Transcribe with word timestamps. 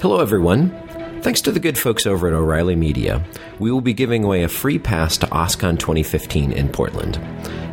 Hello, 0.00 0.20
everyone. 0.20 0.70
Thanks 1.20 1.42
to 1.42 1.52
the 1.52 1.60
good 1.60 1.76
folks 1.76 2.06
over 2.06 2.26
at 2.26 2.32
O'Reilly 2.32 2.74
Media, 2.74 3.22
we 3.58 3.70
will 3.70 3.82
be 3.82 3.92
giving 3.92 4.24
away 4.24 4.44
a 4.44 4.48
free 4.48 4.78
pass 4.78 5.18
to 5.18 5.26
OSCON 5.26 5.78
2015 5.78 6.52
in 6.52 6.70
Portland. 6.70 7.20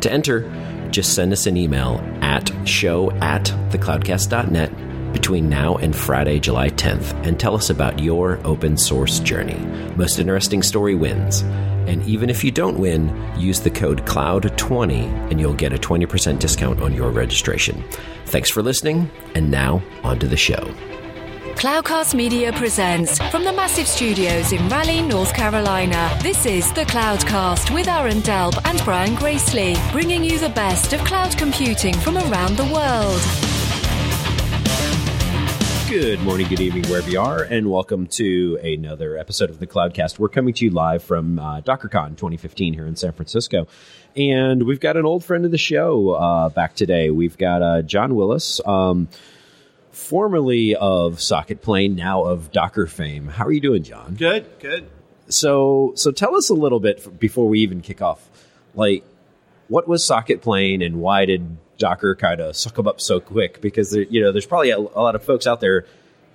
To 0.02 0.12
enter, 0.12 0.42
just 0.90 1.14
send 1.14 1.32
us 1.32 1.46
an 1.46 1.56
email 1.56 2.04
at 2.20 2.52
show 2.68 3.10
at 3.12 3.44
thecloudcast.net 3.70 5.14
between 5.14 5.48
now 5.48 5.76
and 5.76 5.96
Friday, 5.96 6.38
July 6.38 6.68
10th, 6.68 7.14
and 7.26 7.40
tell 7.40 7.54
us 7.54 7.70
about 7.70 7.98
your 7.98 8.38
open 8.44 8.76
source 8.76 9.20
journey. 9.20 9.58
Most 9.96 10.18
interesting 10.18 10.62
story 10.62 10.94
wins. 10.94 11.40
And 11.88 12.04
even 12.06 12.28
if 12.28 12.44
you 12.44 12.50
don't 12.50 12.78
win, 12.78 13.08
use 13.38 13.60
the 13.60 13.70
code 13.70 14.04
CLOUD20 14.04 15.30
and 15.30 15.40
you'll 15.40 15.54
get 15.54 15.72
a 15.72 15.78
20% 15.78 16.38
discount 16.38 16.82
on 16.82 16.92
your 16.92 17.10
registration. 17.10 17.82
Thanks 18.26 18.50
for 18.50 18.62
listening, 18.62 19.10
and 19.34 19.50
now 19.50 19.82
on 20.04 20.18
to 20.18 20.28
the 20.28 20.36
show. 20.36 20.74
Cloudcast 21.58 22.14
Media 22.14 22.52
presents 22.52 23.18
from 23.32 23.42
the 23.42 23.52
massive 23.52 23.88
studios 23.88 24.52
in 24.52 24.68
Raleigh, 24.68 25.02
North 25.02 25.34
Carolina. 25.34 26.16
This 26.22 26.46
is 26.46 26.72
the 26.74 26.82
Cloudcast 26.82 27.74
with 27.74 27.88
Aaron 27.88 28.18
Delp 28.18 28.56
and 28.64 28.80
Brian 28.84 29.16
Gracely, 29.16 29.74
bringing 29.90 30.22
you 30.22 30.38
the 30.38 30.50
best 30.50 30.92
of 30.92 31.00
cloud 31.00 31.36
computing 31.36 31.94
from 31.94 32.16
around 32.16 32.56
the 32.56 32.62
world. 32.66 33.20
Good 35.90 36.20
morning, 36.22 36.46
good 36.46 36.60
evening, 36.60 36.84
wherever 36.84 37.10
you 37.10 37.18
are, 37.18 37.42
and 37.42 37.68
welcome 37.68 38.06
to 38.06 38.60
another 38.62 39.18
episode 39.18 39.50
of 39.50 39.58
the 39.58 39.66
Cloudcast. 39.66 40.16
We're 40.20 40.28
coming 40.28 40.54
to 40.54 40.64
you 40.64 40.70
live 40.70 41.02
from 41.02 41.40
uh, 41.40 41.60
DockerCon 41.62 42.10
2015 42.10 42.74
here 42.74 42.86
in 42.86 42.94
San 42.94 43.10
Francisco. 43.10 43.66
And 44.14 44.62
we've 44.62 44.78
got 44.78 44.96
an 44.96 45.04
old 45.04 45.24
friend 45.24 45.44
of 45.44 45.50
the 45.50 45.58
show 45.58 46.10
uh, 46.10 46.50
back 46.50 46.76
today. 46.76 47.10
We've 47.10 47.36
got 47.36 47.62
uh, 47.62 47.82
John 47.82 48.14
Willis. 48.14 48.60
Um, 48.64 49.08
formerly 49.90 50.74
of 50.74 51.20
Socket 51.20 51.62
Plane, 51.62 51.94
now 51.94 52.24
of 52.24 52.52
Docker 52.52 52.86
fame. 52.86 53.28
How 53.28 53.46
are 53.46 53.52
you 53.52 53.60
doing, 53.60 53.82
John? 53.82 54.14
Good, 54.14 54.46
good. 54.60 54.88
So, 55.28 55.92
so 55.94 56.10
tell 56.10 56.36
us 56.36 56.48
a 56.48 56.54
little 56.54 56.80
bit 56.80 57.18
before 57.18 57.48
we 57.48 57.60
even 57.60 57.80
kick 57.80 58.00
off. 58.00 58.28
Like, 58.74 59.04
what 59.68 59.86
was 59.86 60.04
Socket 60.04 60.40
Plane, 60.40 60.82
and 60.82 61.00
why 61.00 61.26
did 61.26 61.56
Docker 61.78 62.14
kind 62.14 62.40
of 62.40 62.56
suck 62.56 62.74
them 62.74 62.88
up 62.88 63.00
so 63.00 63.20
quick? 63.20 63.60
Because 63.60 63.90
there, 63.90 64.02
you 64.02 64.22
know, 64.22 64.32
there's 64.32 64.46
probably 64.46 64.70
a, 64.70 64.78
a, 64.78 64.80
lot 64.80 65.14
of 65.14 65.22
folks 65.22 65.46
out 65.46 65.60
there 65.60 65.84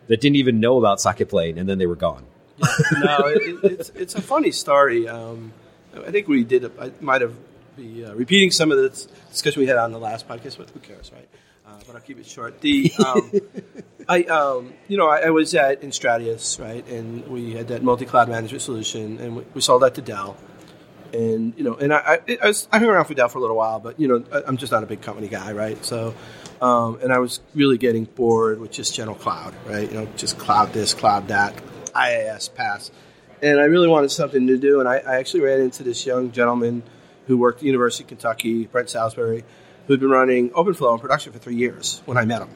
that 0.08 0.22
didn't 0.22 0.36
even 0.36 0.60
know 0.60 0.78
about 0.78 1.02
Socket 1.02 1.30
Plane, 1.30 1.58
and 1.58 1.68
then 1.68 1.78
they 1.78 1.88
were 1.88 1.96
gone. 1.96 2.26
no, 2.60 3.18
it, 3.26 3.64
it's 3.64 3.90
it's 3.90 4.16
a 4.16 4.22
funny 4.22 4.52
story. 4.52 5.08
Um, 5.08 5.54
I 5.96 6.12
think 6.12 6.28
we 6.28 6.44
did. 6.44 6.66
A, 6.66 6.72
I 6.80 6.92
might 7.02 7.22
have 7.22 7.34
be 7.76 8.06
uh, 8.06 8.14
repeating 8.14 8.52
some 8.52 8.72
of 8.72 8.78
the 8.78 8.90
discussion 9.32 9.60
we 9.60 9.68
had 9.68 9.78
on 9.78 9.92
the 9.92 10.00
last 10.00 10.28
podcast, 10.28 10.58
but 10.58 10.70
who 10.70 10.80
cares, 10.80 11.12
right? 11.12 11.28
Uh, 11.74 11.80
but 11.88 11.96
I'll 11.96 12.02
keep 12.02 12.20
it 12.20 12.26
short. 12.26 12.62
The 12.62 12.92
um, 13.06 13.32
I 14.10 14.24
um, 14.24 14.74
you 14.88 14.98
know 14.98 15.08
I, 15.08 15.22
I, 15.22 15.30
was 15.30 15.56
at 15.56 15.82
enStratus 15.82 16.60
right, 16.60 16.88
and 16.88 17.28
we 17.28 17.54
had 17.54 17.70
that 17.70 17.84
multi-cloud 17.84 18.30
management 18.30 18.62
solution, 18.62 19.20
and 19.20 19.38
we, 19.38 19.44
we 19.54 19.62
sold 19.62 19.82
that 19.82 19.96
to 19.96 20.02
Dell. 20.02 20.38
And 21.14 21.54
you 21.58 21.64
know, 21.64 21.76
and 21.76 21.94
I, 21.94 22.20
I, 22.28 22.38
I, 22.42 22.48
was 22.48 22.68
I 22.72 22.80
hung 22.80 22.90
around 22.90 23.06
for 23.06 23.14
Dell 23.14 23.30
for 23.30 23.38
a 23.38 23.42
little 23.42 23.56
while, 23.56 23.80
but 23.80 24.00
you 24.00 24.08
know, 24.08 24.24
I, 24.32 24.48
am 24.48 24.58
just 24.58 24.72
not 24.72 24.84
a 24.84 24.86
big 24.86 25.02
company 25.02 25.28
guy, 25.28 25.52
right? 25.54 25.84
So, 25.86 26.14
um, 26.62 27.00
and 27.02 27.12
I 27.12 27.20
was 27.20 27.40
really 27.56 27.78
getting 27.78 28.06
bored 28.06 28.60
with 28.60 28.72
just 28.72 28.94
general 28.94 29.16
cloud, 29.16 29.56
right? 29.66 29.90
You 29.90 30.02
know, 30.02 30.08
just 30.16 30.38
cloud 30.38 30.74
this, 30.74 30.94
cloud 30.94 31.30
that, 31.30 31.56
IaaS 31.94 32.52
PaaS, 32.52 32.92
and 33.42 33.60
I 33.60 33.66
really 33.66 33.88
wanted 33.88 34.12
something 34.12 34.48
to 34.48 34.58
do. 34.58 34.80
And 34.80 34.90
I, 34.90 34.98
I 34.98 35.16
actually 35.16 35.42
ran 35.42 35.62
into 35.62 35.84
this 35.84 36.06
young 36.06 36.32
gentleman 36.32 36.84
who 37.28 37.38
worked 37.38 37.60
at 37.60 37.62
the 37.62 37.68
University 37.68 38.04
of 38.04 38.10
Kentucky, 38.10 38.68
Brent 38.68 38.90
Salisbury, 38.90 39.44
who'd 39.88 40.00
been 40.00 40.10
running 40.10 40.50
OpenFlow 40.52 40.94
in 40.94 41.00
production 41.00 41.34
for 41.34 41.40
three 41.40 41.56
years 41.56 42.02
when 42.06 42.18
I 42.18 42.26
met 42.26 42.42
him 42.42 42.50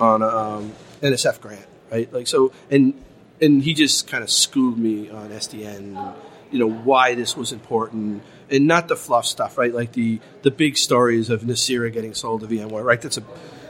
on 0.00 0.22
a 0.22 0.26
um, 0.26 0.72
NSF 1.02 1.40
grant, 1.40 1.66
right? 1.90 2.12
Like 2.12 2.26
so, 2.26 2.52
and 2.70 2.94
and 3.40 3.62
he 3.62 3.74
just 3.74 4.08
kind 4.08 4.22
of 4.22 4.30
schooled 4.30 4.78
me 4.78 5.10
on 5.10 5.30
SDN, 5.30 5.76
and, 5.76 6.14
you 6.50 6.58
know, 6.58 6.70
why 6.70 7.14
this 7.14 7.36
was 7.36 7.52
important, 7.52 8.22
and 8.50 8.66
not 8.66 8.88
the 8.88 8.96
fluff 8.96 9.26
stuff, 9.26 9.58
right? 9.58 9.72
Like 9.72 9.92
the 9.92 10.20
the 10.42 10.50
big 10.50 10.76
stories 10.76 11.30
of 11.30 11.42
Nicira 11.42 11.92
getting 11.92 12.14
sold 12.14 12.40
to 12.40 12.46
VMware, 12.46 12.84
right? 12.84 13.00
That's 13.00 13.18
a 13.18 13.22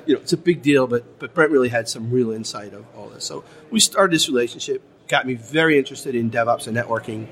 you 0.06 0.15
know, 0.15 0.21
it's 0.21 0.33
a 0.33 0.38
big 0.38 0.62
deal, 0.62 0.87
but 0.87 1.19
but 1.19 1.34
Brent 1.34 1.50
really 1.50 1.69
had 1.69 1.88
some 1.88 2.11
real 2.11 2.31
insight 2.31 2.72
of 2.72 2.87
all 2.97 3.09
this. 3.09 3.25
So 3.25 3.44
we 3.71 3.81
started 3.81 4.15
this 4.15 4.28
relationship, 4.28 4.83
got 5.06 5.27
me 5.27 5.34
very 5.34 5.78
interested 5.78 6.15
in 6.15 6.31
DevOps 6.31 6.67
and 6.67 6.77
networking 6.77 7.27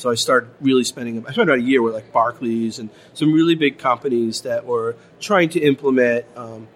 so 0.00 0.10
I 0.10 0.14
started 0.14 0.50
really 0.60 0.84
spending. 0.84 1.18
I 1.26 1.32
spent 1.32 1.48
about 1.50 1.58
a 1.58 1.62
year 1.62 1.82
with 1.82 1.94
like 1.94 2.10
Barclays 2.10 2.78
and 2.78 2.88
some 3.12 3.32
really 3.32 3.54
big 3.54 3.78
companies 3.78 4.40
that 4.42 4.64
were 4.64 4.96
trying 5.20 5.50
to 5.50 5.60
implement. 5.60 6.24
Um, 6.36 6.68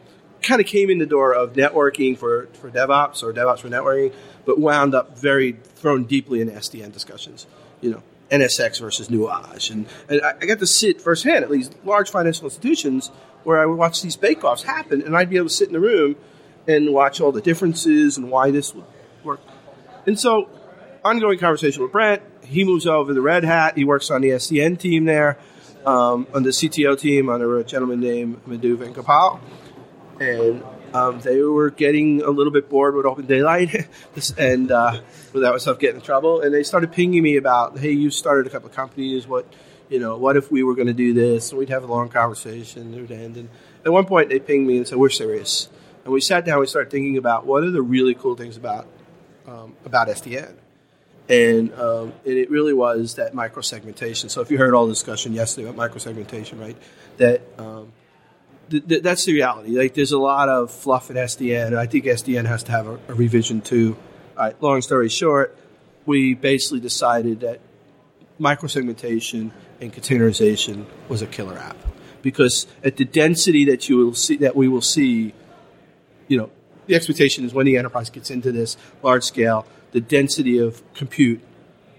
kind 0.43 0.61
of 0.61 0.67
came 0.67 0.91
in 0.91 0.99
the 0.99 1.07
door 1.07 1.34
of 1.34 1.55
networking 1.55 2.19
for, 2.19 2.49
for 2.53 2.71
DevOps 2.71 3.23
or 3.23 3.33
DevOps 3.33 3.61
for 3.61 3.71
networking, 3.71 4.13
but 4.45 4.59
wound 4.61 4.95
up 4.95 5.19
very 5.19 5.53
thrown 5.53 6.05
deeply 6.05 6.43
in 6.43 6.51
SDN 6.51 6.93
discussions. 6.93 7.47
You 7.81 7.93
know, 7.93 8.03
NSX 8.31 8.79
versus 8.79 9.09
Nuage, 9.09 9.71
and, 9.71 9.87
and 10.09 10.21
I, 10.21 10.34
I 10.43 10.47
got 10.47 10.59
to 10.59 10.67
sit 10.67 11.01
firsthand 11.01 11.45
at 11.45 11.51
these 11.51 11.71
large 11.83 12.11
financial 12.11 12.45
institutions 12.45 13.11
where 13.45 13.59
I 13.59 13.65
would 13.65 13.79
watch 13.79 14.03
these 14.03 14.17
bake-offs 14.17 14.63
happen, 14.63 15.01
and 15.01 15.17
I'd 15.17 15.31
be 15.31 15.37
able 15.37 15.49
to 15.49 15.55
sit 15.55 15.69
in 15.69 15.73
the 15.73 15.81
room 15.81 16.17
and 16.67 16.93
watch 16.93 17.23
all 17.23 17.33
the 17.33 17.43
differences 17.43 18.19
and 18.19 18.31
why 18.31 18.51
this 18.51 18.75
would 18.75 18.84
work. 19.23 19.41
And 20.07 20.21
so, 20.21 20.49
ongoing 21.03 21.39
conversation 21.39 21.83
with 21.83 21.93
Brent, 21.93 22.23
he 22.44 22.65
moves 22.65 22.87
over 22.87 23.12
to 23.15 23.21
Red 23.21 23.44
Hat. 23.44 23.77
He 23.77 23.84
works 23.84 24.10
on 24.10 24.21
the 24.21 24.31
SDN 24.31 24.78
team 24.78 25.05
there, 25.05 25.38
um, 25.87 26.27
on 26.34 26.43
the 26.43 26.50
CTO 26.50 26.99
team 26.99 27.28
under 27.28 27.59
a 27.59 27.65
gentleman 27.65 28.00
named 28.00 28.47
Madhu 28.47 28.77
Venugopal. 28.77 29.41
And 30.21 30.62
um, 30.94 31.21
they 31.21 31.41
were 31.43 31.71
getting 31.71 32.22
a 32.22 32.31
little 32.31 32.53
bit 32.53 32.69
bored 32.69 32.94
with 32.94 33.06
Open 33.06 33.27
Daylight 33.27 33.88
and 34.38 34.71
uh, 34.71 35.00
without 35.33 35.60
stuff 35.60 35.78
getting 35.78 35.97
in 35.97 36.03
trouble. 36.03 36.41
And 36.41 36.54
they 36.54 36.62
started 36.62 36.93
pinging 36.93 37.22
me 37.22 37.37
about, 37.37 37.78
hey, 37.78 37.91
you 37.91 38.10
started 38.10 38.47
a 38.47 38.50
couple 38.50 38.69
of 38.69 38.75
companies. 38.75 39.27
What, 39.27 39.53
you 39.88 39.99
know, 39.99 40.16
what 40.16 40.37
if 40.37 40.50
we 40.50 40.62
were 40.62 40.75
going 40.75 40.87
to 40.87 40.94
do 40.94 41.12
this? 41.12 41.50
And 41.50 41.59
we'd 41.59 41.71
have 41.71 41.83
a 41.83 41.88
long 41.88 42.09
conversation. 42.09 42.94
It 42.94 43.00
would 43.00 43.10
end. 43.10 43.37
And 43.37 43.49
at 43.84 43.93
one 43.93 44.06
point, 44.06 44.28
they 44.28 44.38
pinged 44.38 44.66
me 44.66 44.77
and 44.77 44.87
said, 44.87 44.99
we're 44.99 45.10
serious. 45.10 45.69
And 46.04 46.12
we 46.12 46.21
sat 46.21 46.44
down. 46.44 46.60
We 46.60 46.66
started 46.66 46.91
thinking 46.91 47.16
about 47.16 47.47
what 47.47 47.65
are 47.65 47.71
the 47.71 47.83
really 47.83 48.15
cool 48.15 48.37
things 48.37 48.56
about 48.56 48.87
um, 49.47 49.75
about 49.84 50.09
SDN 50.09 50.54
and 51.29 51.73
um, 51.75 52.12
and 52.25 52.35
it 52.35 52.51
really 52.51 52.75
was 52.75 53.15
that 53.15 53.35
microsegmentation. 53.35 54.31
So 54.31 54.41
if 54.41 54.51
you 54.51 54.59
heard 54.59 54.75
all 54.75 54.87
the 54.87 54.93
discussion 54.93 55.33
yesterday 55.33 55.69
about 55.69 55.91
microsegmentation, 55.91 56.61
right? 56.61 56.77
That 57.17 57.43
um, 57.59 57.93
th- 58.71 58.87
th- 58.87 59.03
that's 59.03 59.25
the 59.25 59.33
reality. 59.33 59.71
Like 59.71 59.95
there's 59.95 60.13
a 60.13 60.19
lot 60.19 60.49
of 60.49 60.71
fluff 60.71 61.11
in 61.11 61.17
SDN, 61.17 61.77
I 61.77 61.87
think 61.87 62.05
SDN 62.05 62.47
has 62.47 62.63
to 62.65 62.73
have 62.73 62.87
a, 62.87 62.99
a 63.09 63.15
revision 63.15 63.61
too. 63.61 63.97
All 64.37 64.45
right, 64.45 64.63
long 64.63 64.83
story 64.83 65.09
short, 65.09 65.57
we 66.07 66.34
basically 66.34 66.81
decided 66.81 67.41
that 67.41 67.61
microsegmentation 68.41 69.53
and 69.81 69.93
containerization 69.93 70.87
was 71.09 71.23
a 71.23 71.27
killer 71.27 71.57
app 71.57 71.77
because 72.21 72.67
at 72.83 72.97
the 72.97 73.05
density 73.05 73.65
that 73.67 73.89
you 73.89 73.97
will 73.99 74.15
see 74.15 74.37
that 74.37 74.57
we 74.57 74.69
will 74.69 74.81
see, 74.81 75.33
you 76.29 76.37
know, 76.37 76.51
the 76.87 76.95
expectation 76.95 77.45
is 77.45 77.55
when 77.55 77.65
the 77.65 77.79
enterprise 77.79 78.11
gets 78.11 78.31
into 78.31 78.53
this 78.53 78.77
large 79.03 79.23
scale 79.23 79.67
the 79.94 80.00
density 80.00 80.59
of 80.59 80.82
compute 80.93 81.41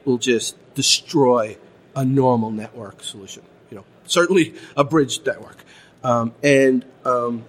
will 0.04 0.18
just 0.18 0.56
destroy 0.76 1.58
a 1.96 2.04
normal 2.04 2.52
network 2.52 3.02
solution. 3.02 3.42
You 3.72 3.78
know, 3.78 3.86
certainly 4.06 4.54
a 4.76 4.84
bridge 4.84 5.26
network, 5.26 5.64
um, 6.04 6.34
and 6.44 6.86
um, 7.06 7.46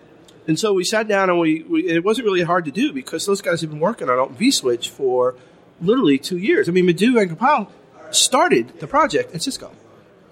and 0.46 0.58
so 0.58 0.72
we 0.72 0.84
sat 0.84 1.08
down 1.08 1.28
and 1.28 1.40
we, 1.40 1.64
we 1.64 1.88
it 1.88 2.04
wasn't 2.04 2.26
really 2.26 2.42
hard 2.42 2.64
to 2.66 2.70
do 2.70 2.92
because 2.92 3.26
those 3.26 3.42
guys 3.42 3.60
have 3.60 3.70
been 3.70 3.80
working 3.80 4.08
on 4.08 4.36
vSwitch 4.36 4.88
for 4.88 5.34
literally 5.80 6.16
two 6.16 6.38
years. 6.38 6.68
I 6.68 6.72
mean, 6.72 6.86
Madhu 6.86 7.12
Venugopal 7.12 7.68
started 8.12 8.78
the 8.78 8.86
project 8.86 9.34
at 9.34 9.42
Cisco, 9.42 9.72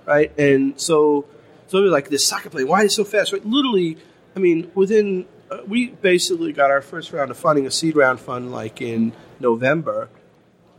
right? 0.07 0.33
And 0.39 0.81
so 0.81 1.27
so 1.67 1.79
we 1.79 1.85
were 1.85 1.91
like 1.91 2.09
this 2.09 2.25
socket 2.25 2.53
plane. 2.53 2.69
Why 2.69 2.85
is 2.85 2.93
it 2.93 2.95
so 2.95 3.05
fast? 3.05 3.33
Right? 3.33 3.45
Literally, 3.45 3.99
I 4.37 4.39
mean, 4.39 4.71
within 4.77 5.27
Uh, 5.55 5.63
we 5.67 5.87
basically 5.87 6.53
got 6.53 6.71
our 6.71 6.83
first 6.83 7.13
round 7.13 7.31
of 7.31 7.37
funding, 7.37 7.67
a 7.67 7.71
seed 7.71 7.95
round 7.95 8.19
fund, 8.19 8.51
like 8.51 8.83
in 8.83 9.13
November. 9.39 10.09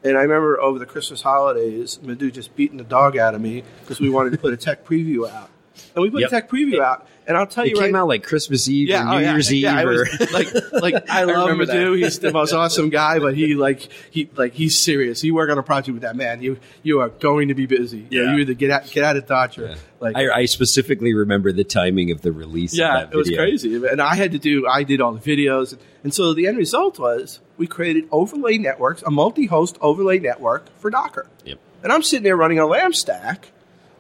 And 0.04 0.18
I 0.18 0.22
remember 0.22 0.60
over 0.60 0.80
the 0.80 0.86
Christmas 0.86 1.22
holidays, 1.22 2.00
Madhu 2.04 2.30
just 2.30 2.56
beating 2.56 2.78
the 2.78 2.84
dog 2.84 3.18
out 3.18 3.36
of 3.36 3.42
me 3.42 3.64
because 3.82 4.00
we 4.00 4.10
wanted 4.10 4.32
to 4.32 4.38
put 4.38 4.54
a 4.54 4.58
tech 4.58 4.86
preview 4.86 5.30
out. 5.30 5.50
And 5.96 6.04
we 6.04 6.10
put 6.10 6.22
yep. 6.22 6.30
a 6.30 6.32
tech 6.32 6.50
preview 6.50 6.82
out, 6.82 7.08
and 7.28 7.38
I'll 7.38 7.48
tell 7.48 7.64
it 7.64 7.70
you, 7.70 7.76
it 7.76 7.80
right, 7.80 7.86
came 7.88 7.96
out 7.96 8.08
like 8.08 8.24
Christmas 8.24 8.68
Eve 8.68 8.90
yeah, 8.90 9.04
or 9.04 9.08
oh, 9.08 9.12
New 9.12 9.18
oh, 9.18 9.20
yeah, 9.20 9.32
Year's 9.32 9.54
yeah, 9.54 9.82
Eve, 9.82 9.88
or 9.88 10.06
like 10.32 10.48
like 10.74 10.96
I 11.10 11.24
love 11.24 11.50
I 11.50 11.54
Madhu. 11.54 11.94
He's 11.94 12.20
the 12.20 12.32
most 12.32 12.54
awesome 12.54 12.90
guy, 12.90 13.20
but 13.20 13.36
he 13.36 13.56
like 13.56 13.90
he 14.12 14.30
like 14.36 14.54
he's 14.54 14.80
serious. 14.80 15.24
You 15.24 15.34
work 15.34 15.50
on 15.50 15.58
a 15.58 15.64
project 15.64 15.94
with 15.94 16.02
that 16.04 16.16
man, 16.16 16.42
you 16.42 16.60
you 16.84 17.00
are 17.00 17.10
going 17.10 17.48
to 17.48 17.56
be 17.56 17.66
busy. 17.66 18.08
Yeah, 18.10 18.34
you 18.34 18.40
either 18.40 18.54
get 18.54 18.72
out 18.72 18.90
get 18.90 19.04
out 19.04 19.18
of 19.18 19.26
Dodge 19.26 19.58
or 19.58 19.76
like. 20.00 20.16
I, 20.16 20.42
I, 20.42 20.46
specifically 20.46 21.14
remember 21.14 21.52
the 21.52 21.64
timing 21.64 22.12
of 22.12 22.22
the 22.22 22.32
release. 22.32 22.78
Yeah, 22.78 23.08
it 23.12 23.16
was 23.16 23.30
crazy, 23.30 23.76
and 23.76 24.02
I 24.02 24.16
had 24.16 24.32
to 24.34 24.40
do 24.40 24.68
I 24.68 24.84
did 24.84 25.02
all 25.02 25.14
the 25.14 25.20
videos, 25.20 25.78
and 26.04 26.14
so 26.14 26.34
the 26.34 26.48
end 26.48 26.58
result 26.58 27.00
was 27.00 27.40
we 27.58 27.68
created 27.68 28.08
overlay 28.12 28.58
networks, 28.58 29.02
a 29.04 29.12
multi-host 29.12 29.78
overlay 29.82 30.20
network 30.20 30.70
for 30.78 30.90
Docker. 30.90 31.28
Yep. 31.46 31.60
And 31.84 31.92
I'm 31.92 32.02
sitting 32.02 32.24
there 32.24 32.36
running 32.36 32.60
a 32.60 32.66
LAMP 32.66 32.96
stack 32.96 33.52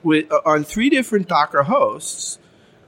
with 0.05 0.31
uh, 0.31 0.39
on 0.45 0.63
three 0.63 0.89
different 0.89 1.27
Docker 1.27 1.63
hosts 1.63 2.37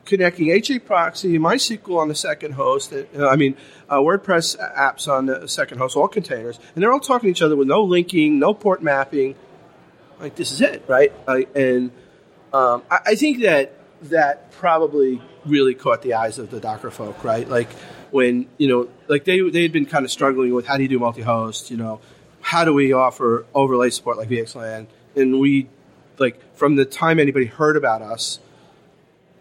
connecting 0.05 0.49
HA 0.51 0.79
proxy, 0.79 1.37
MySQL 1.37 1.97
on 1.97 2.07
the 2.07 2.15
second 2.15 2.53
host. 2.53 2.93
Uh, 2.93 3.27
I 3.27 3.35
mean, 3.35 3.57
uh, 3.89 3.97
WordPress 3.97 4.55
apps 4.77 5.11
on 5.11 5.25
the 5.25 5.47
second 5.47 5.79
host, 5.79 5.97
all 5.97 6.07
containers, 6.07 6.57
and 6.73 6.81
they're 6.81 6.93
all 6.93 7.01
talking 7.01 7.27
to 7.27 7.31
each 7.31 7.41
other 7.41 7.57
with 7.57 7.67
no 7.67 7.83
linking, 7.83 8.39
no 8.39 8.53
port 8.53 8.81
mapping. 8.81 9.35
Like 10.19 10.35
this 10.35 10.51
is 10.51 10.61
it, 10.61 10.85
right? 10.87 11.11
And 11.27 11.91
um, 12.53 12.83
I, 12.89 12.99
I 13.07 13.15
think 13.15 13.41
that 13.41 13.73
that 14.03 14.51
probably 14.51 15.21
really 15.45 15.73
caught 15.73 16.03
the 16.03 16.13
eyes 16.13 16.39
of 16.39 16.51
the 16.51 16.59
Docker 16.59 16.91
folk, 16.91 17.23
right? 17.23 17.47
Like 17.47 17.69
when 18.11 18.47
you 18.57 18.67
know, 18.67 18.89
like 19.07 19.25
they 19.25 19.41
they 19.49 19.63
had 19.63 19.71
been 19.71 19.85
kind 19.85 20.05
of 20.05 20.11
struggling 20.11 20.53
with 20.53 20.65
how 20.65 20.77
do 20.77 20.83
you 20.83 20.89
do 20.89 20.99
multi-host, 20.99 21.69
you 21.71 21.77
know, 21.77 21.99
how 22.41 22.63
do 22.63 22.73
we 22.73 22.93
offer 22.93 23.45
overlay 23.53 23.89
support 23.89 24.17
like 24.17 24.29
VXLAN, 24.29 24.87
and 25.15 25.39
we 25.39 25.67
like 26.19 26.55
from 26.55 26.75
the 26.75 26.85
time 26.85 27.19
anybody 27.19 27.45
heard 27.45 27.77
about 27.77 28.01
us, 28.01 28.39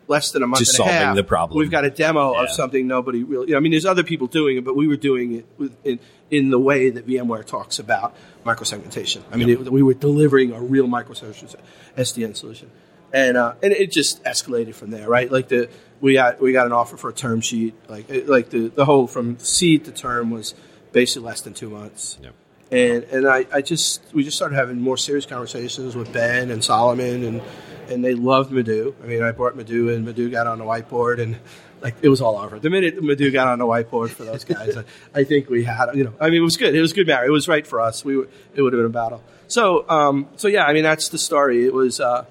less 0.08 0.30
than 0.30 0.42
a 0.42 0.46
month 0.46 0.62
a 0.62 0.66
solving 0.66 0.94
half, 0.94 1.16
the 1.16 1.24
problem. 1.24 1.58
We've 1.58 1.70
got 1.70 1.84
a 1.84 1.90
demo 1.90 2.34
of 2.34 2.50
something 2.50 2.86
nobody 2.86 3.22
really. 3.22 3.54
I 3.54 3.60
mean, 3.60 3.72
there's 3.72 3.86
other 3.86 4.04
people 4.04 4.26
doing 4.26 4.56
it, 4.56 4.64
but 4.64 4.76
we 4.76 4.86
were 4.86 4.96
doing 4.96 5.34
it 5.34 5.46
with, 5.58 5.76
in 5.84 5.98
in 6.30 6.50
the 6.50 6.58
way 6.58 6.90
that 6.90 7.06
VMware 7.06 7.44
talks 7.44 7.78
about 7.78 8.14
microsegmentation. 8.44 9.22
I 9.30 9.36
mean, 9.36 9.48
it, 9.48 9.70
we 9.70 9.82
were 9.82 9.94
delivering 9.94 10.52
a 10.52 10.60
real 10.60 10.86
microsegmentation 10.86 11.56
SDN 11.96 12.36
solution, 12.36 12.70
and 13.12 13.36
uh, 13.36 13.54
and 13.62 13.72
it 13.72 13.90
just 13.90 14.22
escalated 14.24 14.74
from 14.74 14.90
there, 14.90 15.08
right? 15.08 15.30
Like 15.30 15.48
the 15.48 15.68
we 16.00 16.14
got 16.14 16.40
we 16.40 16.52
got 16.52 16.66
an 16.66 16.72
offer 16.72 16.96
for 16.96 17.10
a 17.10 17.14
term 17.14 17.40
sheet, 17.40 17.74
like 17.88 18.06
like 18.26 18.50
the 18.50 18.68
the 18.68 18.84
whole 18.84 19.06
from 19.06 19.38
seed 19.38 19.84
to 19.86 19.92
term 19.92 20.30
was 20.30 20.54
basically 20.92 21.26
less 21.26 21.40
than 21.40 21.54
two 21.54 21.70
months. 21.70 22.18
Yep. 22.22 22.34
And 22.70 23.04
and 23.04 23.28
I, 23.28 23.46
I 23.52 23.62
just 23.62 24.02
we 24.12 24.24
just 24.24 24.36
started 24.36 24.56
having 24.56 24.80
more 24.80 24.96
serious 24.96 25.24
conversations 25.24 25.94
with 25.94 26.12
Ben 26.12 26.50
and 26.50 26.62
Solomon 26.62 27.24
and 27.24 27.42
and 27.88 28.04
they 28.04 28.14
loved 28.14 28.50
Madhu. 28.50 28.94
I 29.02 29.06
mean, 29.06 29.22
I 29.22 29.30
brought 29.30 29.56
Madhu 29.56 29.90
and 29.90 30.04
Madhu 30.04 30.30
got 30.30 30.46
on 30.46 30.58
the 30.58 30.64
whiteboard 30.64 31.20
and 31.20 31.38
like 31.80 31.94
it 32.02 32.08
was 32.08 32.20
all 32.20 32.36
over. 32.38 32.58
The 32.58 32.70
minute 32.70 33.00
Madhu 33.00 33.30
got 33.30 33.46
on 33.46 33.58
the 33.60 33.66
whiteboard 33.66 34.10
for 34.10 34.24
those 34.24 34.44
guys, 34.44 34.76
I, 34.76 34.84
I 35.14 35.24
think 35.24 35.48
we 35.48 35.62
had 35.62 35.94
you 35.94 36.04
know. 36.04 36.14
I 36.20 36.30
mean, 36.30 36.40
it 36.40 36.44
was 36.44 36.56
good. 36.56 36.74
It 36.74 36.80
was 36.80 36.92
good. 36.92 37.06
Marriage. 37.06 37.28
It 37.28 37.32
was 37.32 37.46
right 37.46 37.66
for 37.66 37.80
us. 37.80 38.04
We 38.04 38.16
were, 38.16 38.28
it 38.54 38.62
would 38.62 38.72
have 38.72 38.78
been 38.78 38.86
a 38.86 38.88
battle. 38.88 39.22
So 39.46 39.88
um 39.88 40.28
so 40.36 40.48
yeah. 40.48 40.64
I 40.64 40.72
mean, 40.72 40.82
that's 40.82 41.08
the 41.08 41.18
story. 41.18 41.64
It 41.64 41.72
was 41.72 42.00
uh 42.00 42.24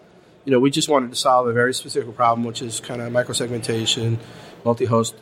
you 0.44 0.52
know 0.52 0.60
we 0.60 0.70
just 0.70 0.90
wanted 0.90 1.12
to 1.12 1.16
solve 1.16 1.48
a 1.48 1.54
very 1.54 1.74
specific 1.74 2.14
problem, 2.14 2.46
which 2.46 2.62
is 2.62 2.82
kind 2.82 3.02
of 3.02 3.14
microsegmentation, 3.14 4.18
multi-host 4.66 5.16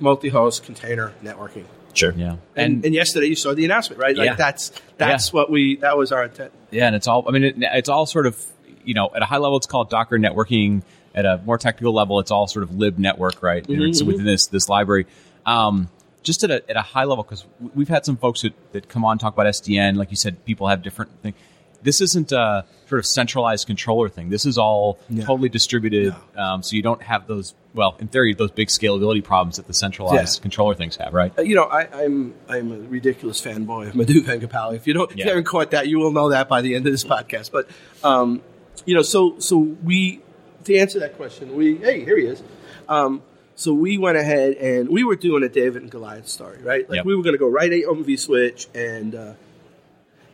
multi-host 0.00 0.64
container 0.64 1.12
networking. 1.22 1.64
Sure. 1.96 2.12
Yeah. 2.12 2.36
And, 2.54 2.84
and 2.84 2.94
yesterday 2.94 3.26
you 3.26 3.36
saw 3.36 3.54
the 3.54 3.64
announcement, 3.64 4.00
right? 4.00 4.16
Like 4.16 4.26
Yeah. 4.26 4.34
that's 4.34 4.72
that's 4.98 5.32
what 5.32 5.50
we 5.50 5.76
that 5.76 5.96
was 5.96 6.12
our 6.12 6.24
intent. 6.24 6.52
Yeah, 6.70 6.86
and 6.86 6.94
it's 6.96 7.06
all. 7.08 7.24
I 7.28 7.32
mean, 7.32 7.44
it, 7.44 7.54
it's 7.58 7.88
all 7.88 8.06
sort 8.06 8.26
of 8.26 8.42
you 8.84 8.94
know 8.94 9.10
at 9.14 9.22
a 9.22 9.24
high 9.26 9.38
level, 9.38 9.56
it's 9.56 9.66
called 9.66 9.90
Docker 9.90 10.18
networking. 10.18 10.82
At 11.14 11.24
a 11.24 11.40
more 11.46 11.56
technical 11.56 11.94
level, 11.94 12.20
it's 12.20 12.30
all 12.30 12.46
sort 12.46 12.62
of 12.62 12.76
lib 12.76 12.98
network, 12.98 13.42
right? 13.42 13.66
And 13.66 13.82
it's 13.82 14.02
within 14.02 14.26
this 14.26 14.48
this 14.48 14.68
library. 14.68 15.06
Um, 15.46 15.88
just 16.22 16.44
at 16.44 16.50
a, 16.50 16.68
at 16.68 16.76
a 16.76 16.82
high 16.82 17.04
level, 17.04 17.24
because 17.24 17.46
we've 17.74 17.88
had 17.88 18.04
some 18.04 18.16
folks 18.18 18.42
that, 18.42 18.52
that 18.72 18.88
come 18.88 19.04
on 19.04 19.16
talk 19.16 19.32
about 19.32 19.46
SDN. 19.46 19.96
Like 19.96 20.10
you 20.10 20.16
said, 20.16 20.44
people 20.44 20.68
have 20.68 20.82
different 20.82 21.10
things. 21.22 21.36
This 21.86 22.00
isn't 22.02 22.32
a 22.32 22.64
sort 22.88 22.98
of 22.98 23.06
centralized 23.06 23.66
controller 23.66 24.08
thing. 24.10 24.28
This 24.28 24.44
is 24.44 24.58
all 24.58 24.98
totally 25.24 25.48
distributed, 25.48 26.14
um, 26.36 26.62
so 26.62 26.76
you 26.76 26.82
don't 26.82 27.00
have 27.02 27.26
those. 27.26 27.54
Well, 27.74 27.96
in 28.00 28.08
theory, 28.08 28.34
those 28.34 28.50
big 28.50 28.68
scalability 28.68 29.22
problems 29.22 29.56
that 29.56 29.66
the 29.66 29.72
centralized 29.74 30.38
Yeah. 30.38 30.42
controller 30.42 30.74
things 30.74 30.96
have, 30.96 31.14
right? 31.14 31.32
Uh, 31.38 31.42
You 31.42 31.54
know, 31.54 31.64
I, 31.64 31.86
I'm 32.04 32.34
I'm 32.48 32.72
a 32.72 32.78
ridiculous 32.88 33.40
fanboy 33.40 33.88
of 33.88 33.94
Madhu 33.94 34.20
Venugopal. 34.22 34.74
If 34.74 34.86
you 34.86 34.92
don't, 34.94 35.10
if 35.12 35.16
you 35.18 35.24
haven't 35.24 35.44
caught 35.44 35.70
that, 35.70 35.86
you 35.88 35.98
will 35.98 36.12
know 36.12 36.30
that 36.30 36.48
by 36.48 36.60
the 36.60 36.74
end 36.74 36.86
of 36.86 36.92
this 36.92 37.04
podcast. 37.04 37.50
But 37.52 37.68
um, 38.04 38.42
you 38.84 38.94
know, 38.94 39.02
so 39.02 39.38
so 39.38 39.56
we 39.58 40.20
to 40.64 40.76
answer 40.76 40.98
that 41.00 41.16
question, 41.16 41.54
we 41.56 41.76
hey 41.76 42.04
here 42.04 42.18
he 42.18 42.26
is. 42.26 42.42
Um, 42.88 43.22
so 43.54 43.72
we 43.72 43.96
went 43.96 44.18
ahead 44.18 44.54
and 44.54 44.88
we 44.88 45.02
were 45.04 45.16
doing 45.16 45.42
a 45.42 45.48
David 45.48 45.82
and 45.82 45.90
Goliath 45.90 46.28
story, 46.28 46.58
right? 46.62 46.88
Like 46.88 46.96
Yep. 46.96 47.04
we 47.06 47.16
were 47.16 47.22
going 47.22 47.34
to 47.34 47.38
go 47.38 47.48
right 47.48 47.72
at 47.72 47.84
OMV 47.84 48.18
switch 48.18 48.66
and 48.74 49.14
uh, 49.14 49.32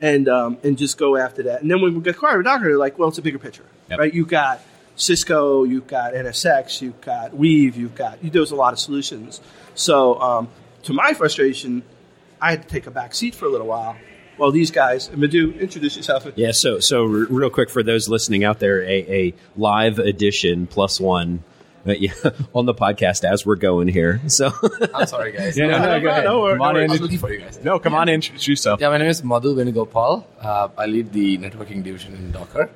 and 0.03 0.29
um, 0.29 0.59
and 0.63 0.77
just 0.77 0.99
go 0.99 1.17
after 1.17 1.45
that. 1.45 1.63
And 1.63 1.71
then 1.71 1.81
when 1.81 1.95
we 1.95 2.01
got 2.03 2.11
acquired 2.17 2.45
Docker, 2.45 2.65
they're 2.65 2.77
like, 2.77 2.99
well, 2.99 3.09
it's 3.09 3.17
a 3.19 3.23
bigger 3.23 3.39
picture, 3.39 3.65
Yep. 3.89 3.99
right? 3.99 4.13
You've 4.13 4.29
got 4.29 4.61
Cisco, 4.97 5.65
you've 5.65 5.87
got 5.87 6.13
NSX, 6.13 6.83
you've 6.83 7.01
got 7.01 7.35
Weave, 7.35 7.77
you've 7.77 7.95
got 7.95 8.23
you, 8.23 8.29
there's 8.31 8.51
a 8.51 8.57
lot 8.57 8.75
of 8.75 8.79
solutions. 8.79 9.41
So 9.75 10.21
um, 10.21 10.49
to 10.83 10.93
my 10.93 11.15
frustration, 11.15 11.83
I 12.41 12.51
had 12.51 12.63
to 12.63 12.69
take 12.69 12.87
a 12.87 12.91
back 12.91 13.15
seat 13.15 13.35
for 13.35 13.47
a 13.47 13.49
little 13.49 13.67
while. 13.69 13.97
While 14.39 14.51
these 14.51 14.71
guys, 14.71 15.11
Madhu, 15.15 15.53
introduce 15.61 15.97
yourself. 15.97 16.27
Yeah, 16.37 16.53
so 16.53 16.81
so 16.81 17.03
r- 17.03 17.09
real 17.31 17.51
quick 17.51 17.71
for 17.71 17.83
those 17.83 18.09
listening 18.09 18.45
out 18.45 18.59
there, 18.61 18.83
a, 18.83 19.29
a 19.29 19.35
live 19.57 19.99
edition 19.99 20.67
plus 20.67 20.99
one 20.99 21.45
uh, 21.87 21.93
yeah, 21.93 22.13
on 22.55 22.67
the 22.67 22.75
podcast 22.75 23.25
as 23.25 23.45
we're 23.47 23.57
going 23.57 23.89
here. 23.89 24.21
So 24.29 24.51
I'm 24.95 25.07
sorry, 25.07 25.33
guys. 25.33 25.57
Yeah, 25.57 25.67
no, 25.69 25.79
no, 25.79 26.01
go 26.01 26.09
ahead. 26.09 26.25
no, 26.25 26.41
we're- 26.43 26.55
Come 26.55 26.63
on 26.63 26.75
no, 26.75 26.81
in. 26.81 26.91
I 26.91 26.93
was 26.93 27.01
looking 27.01 27.19
for 27.19 27.33
you 27.33 27.41
guys. 27.41 27.63
No, 27.63 27.79
come 27.79 27.95
on 27.95 28.09
in, 28.09 28.15
introduce 28.17 28.47
yourself. 28.49 28.81
Yeah, 28.81 28.89
my 28.91 28.99
name 28.99 29.09
is 29.09 29.23
Madhu 29.25 29.55
Venugopal. 29.57 30.25
Uh, 30.41 30.69
I 30.77 30.87
lead 30.87 31.13
the 31.13 31.39
networking 31.39 31.83
division 31.83 32.15
in 32.15 32.31
Docker. 32.33 32.71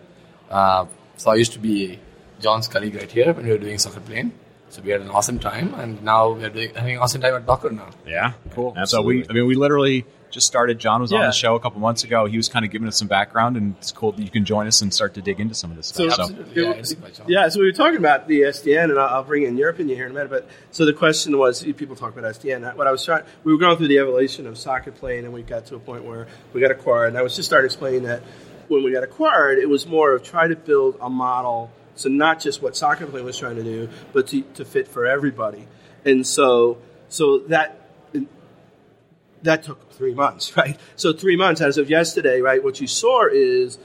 Uh, 0.51 0.87
so 1.17 1.31
I 1.31 1.35
used 1.37 1.53
to 1.53 1.59
be 1.59 1.99
John's 2.41 2.69
colleague 2.69 2.95
right 2.95 3.11
here 3.11 3.33
when 3.33 3.45
we 3.47 3.53
were 3.53 3.59
doing 3.59 3.79
Socket 3.79 4.05
Plane. 4.05 4.33
So 4.69 4.83
we 4.83 4.91
had 4.91 5.01
an 5.01 5.11
awesome 5.11 5.39
time, 5.39 5.75
and 5.75 6.03
now 6.03 6.33
we're 6.33 6.51
doing, 6.51 6.75
having 6.75 6.97
an 6.97 7.03
awesome 7.03 7.21
time 7.21 7.35
at 7.35 7.47
Docker 7.47 7.71
now. 7.71 7.89
Yeah, 8.07 8.33
cool. 8.51 8.75
Absolutely. 8.77 9.23
So 9.23 9.29
we, 9.29 9.31
I 9.31 9.33
mean, 9.33 9.47
we 9.47 9.55
literally 9.55 10.05
just 10.31 10.47
started. 10.47 10.79
John 10.79 11.01
was 11.01 11.13
on 11.13 11.21
the 11.21 11.31
show 11.31 11.55
a 11.55 11.61
couple 11.61 11.81
months 11.81 12.05
ago. 12.05 12.27
He 12.27 12.37
was 12.37 12.49
kind 12.49 12.65
of 12.65 12.71
giving 12.71 12.89
us 12.89 12.97
some 12.97 13.09
background, 13.09 13.57
and 13.57 13.75
it's 13.79 13.93
cool 13.93 14.13
that 14.13 14.23
you 14.23 14.31
can 14.31 14.45
join 14.45 14.67
us 14.67 14.83
and 14.83 14.93
start 14.93 15.15
to 15.15 15.23
dig 15.23 15.41
into 15.41 15.55
some 15.55 15.71
of 15.71 15.77
this 15.77 15.89
stuff. 15.89 16.13
So, 16.13 16.23
Absolutely. 16.23 16.63
Yeah, 16.63 16.71
it's. 16.73 16.95
Yeah, 17.27 17.49
so 17.49 17.61
we 17.61 17.67
were 17.67 17.73
talking 17.73 17.97
about 17.97 18.29
the 18.29 18.43
SDN, 18.43 18.85
and 18.91 18.99
I'll, 18.99 19.17
I'll 19.17 19.25
bring 19.25 19.45
in 19.45 19.57
your 19.57 19.71
opinion 19.71 19.97
here 19.97 20.07
in 20.07 20.13
a 20.13 20.15
minute. 20.15 20.31
But 20.31 20.49
so 20.71 20.85
the 20.85 20.93
question 20.93 21.39
was, 21.39 21.63
people 21.63 21.97
talk 21.97 22.17
about 22.17 22.25
SDN. 22.35 22.77
What 22.77 22.87
I 22.87 22.91
was 22.91 23.05
trying, 23.05 23.25
we 23.45 23.53
were 23.53 23.59
going 23.59 23.77
through 23.77 23.89
the 23.89 23.99
evolution 23.99 24.47
of 24.47 24.59
socket 24.59 24.97
plane, 24.97 25.25
and 25.25 25.33
we 25.33 25.43
got 25.43 25.67
to 25.67 25.77
a 25.77 25.81
point 25.81 26.05
where 26.05 26.27
we 26.53 26.61
got 26.61 26.71
acquired. 26.71 27.09
And 27.09 27.19
I 27.19 27.23
was 27.23 27.37
just 27.37 27.49
starting 27.49 27.69
to 27.69 27.75
explain 27.75 28.03
that 28.05 28.23
when 28.69 28.83
we 28.83 28.93
got 28.93 29.05
acquired, 29.05 29.59
it 29.59 29.69
was 29.69 29.87
more 29.87 30.13
of 30.13 30.23
try 30.23 30.49
to 30.49 30.57
build 30.57 30.97
a 31.01 31.09
model. 31.09 31.71
So 31.95 32.09
not 32.09 32.41
just 32.41 32.61
what 32.61 32.77
socket 32.77 33.11
plane 33.11 33.25
was 33.25 33.39
trying 33.39 33.57
to 33.57 33.63
do, 33.63 33.89
but 34.13 34.27
to, 34.29 34.43
to 34.55 34.65
fit 34.65 34.89
for 34.89 35.07
everybody. 35.07 35.67
And 36.05 36.27
so, 36.27 36.79
so 37.09 37.39
that 37.49 37.86
that 39.47 39.63
took 39.65 39.91
three 39.93 40.15
months, 40.15 40.57
right? 40.57 40.79
So 40.97 41.13
three 41.13 41.37
months 41.37 41.61
as 41.61 41.79
of 41.79 41.91
yesterday, 41.91 42.41
right? 42.41 42.63
What 42.63 42.81
you 42.81 42.87
saw 42.87 43.27
is 43.31 43.79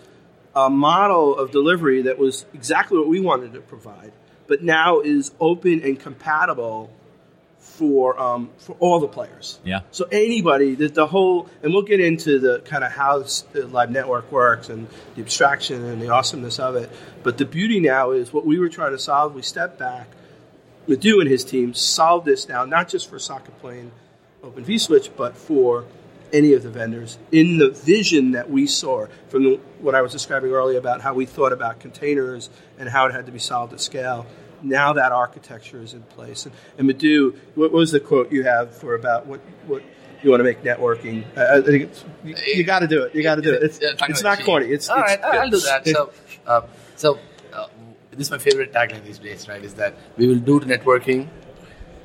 a 0.56 0.70
model 0.70 1.38
of 1.38 1.52
delivery 1.52 2.04
that 2.04 2.18
was 2.18 2.46
exactly 2.54 2.98
what 2.98 3.08
we 3.08 3.20
wanted 3.22 3.54
to 3.54 3.62
provide, 3.62 4.12
but 4.48 4.62
now 4.64 5.00
is 5.00 5.32
open 5.40 5.82
and 5.84 6.00
compatible 6.00 6.92
for 7.58 8.20
um, 8.20 8.50
for 8.58 8.76
all 8.80 9.00
the 9.00 9.08
players. 9.08 9.60
Yeah. 9.64 9.82
So 9.92 10.06
anybody, 10.12 10.76
the, 10.76 10.88
the 10.90 11.08
whole, 11.08 11.48
and 11.64 11.74
we'll 11.74 11.84
get 11.84 12.00
into 12.02 12.38
the 12.40 12.60
kind 12.60 12.84
of 12.84 12.92
how 12.92 13.22
s- 13.22 13.42
the 13.54 13.62
libnetwork 13.62 14.30
works 14.30 14.68
and 14.70 14.88
the 15.16 15.22
abstraction 15.22 15.84
and 15.86 16.02
the 16.02 16.10
awesomeness 16.10 16.60
of 16.60 16.76
it. 16.76 16.90
But 17.24 17.38
the 17.38 17.46
beauty 17.46 17.80
now 17.80 18.12
is 18.12 18.34
what 18.34 18.46
we 18.46 18.60
were 18.60 18.70
trying 18.70 18.92
to 18.92 19.00
solve. 19.00 19.34
We 19.36 19.42
stepped 19.42 19.80
back. 19.80 20.08
Madhu 20.88 21.22
and 21.22 21.30
his 21.30 21.46
team 21.46 21.74
solved 21.74 22.26
this 22.26 22.50
now, 22.50 22.66
not 22.66 22.90
just 22.90 23.10
for 23.10 23.20
socket 23.20 23.58
plane 23.60 23.92
Open 24.44 24.66
vSwitch, 24.66 25.10
but 25.16 25.38
for 25.38 25.86
any 26.34 26.54
of 26.54 26.64
the 26.64 26.70
vendors 26.70 27.18
in 27.32 27.58
the 27.58 27.70
vision 27.70 28.32
that 28.32 28.50
we 28.50 28.66
saw 28.66 29.06
from 29.28 29.44
the, 29.44 29.60
what 29.80 29.96
I 29.96 30.02
was 30.02 30.12
describing 30.12 30.52
earlier 30.52 30.80
about 30.80 31.02
how 31.02 31.14
we 31.14 31.26
thought 31.26 31.52
about 31.52 31.80
containers 31.80 32.50
and 32.80 32.90
how 32.90 33.06
it 33.06 33.14
had 33.14 33.26
to 33.26 33.32
be 33.32 33.40
solved 33.40 33.74
at 33.74 33.82
scale. 33.82 34.26
Now 34.64 34.94
that 34.94 35.12
architecture 35.12 35.82
is 35.82 35.94
in 35.94 36.04
place. 36.04 36.46
And, 36.46 36.56
and 36.78 36.88
Madhu, 36.88 37.36
what 37.56 37.72
was 37.72 37.92
the 37.92 38.00
quote 38.00 38.32
you 38.32 38.44
have 38.44 38.76
for 38.76 38.96
about 38.96 39.26
what, 39.26 39.42
what 39.66 39.84
you 40.24 40.30
want 40.30 40.40
to 40.40 40.44
make 40.44 40.64
networking? 40.64 41.26
I, 41.38 41.62
think 41.62 41.92
you, 42.24 42.36
you 42.56 42.64
got 42.64 42.80
to 42.80 42.88
do 42.88 43.04
it. 43.04 43.16
You 43.16 43.24
got 43.24 43.36
to 43.36 43.42
do 43.42 43.54
it. 43.54 43.64
It's, 43.64 43.80
it's 43.82 44.24
not 44.24 44.42
corny. 44.44 44.68
It's, 44.68 44.90
all 44.90 45.04
it's. 45.06 45.24
I'll 45.24 45.50
do 45.50 45.60
that. 45.60 45.88
So, 45.88 46.12
uh, 46.46 46.62
so 46.96 47.20
uh, 47.54 47.68
this 48.12 48.28
is 48.28 48.32
my 48.32 48.38
favorite 48.38 48.72
tagline 48.72 49.04
these 49.04 49.20
days, 49.20 49.48
right? 49.48 49.64
Is 49.64 49.74
that 49.76 49.96
we 50.18 50.28
will 50.28 50.40
do 50.40 50.60
to 50.60 50.66
networking 50.66 51.28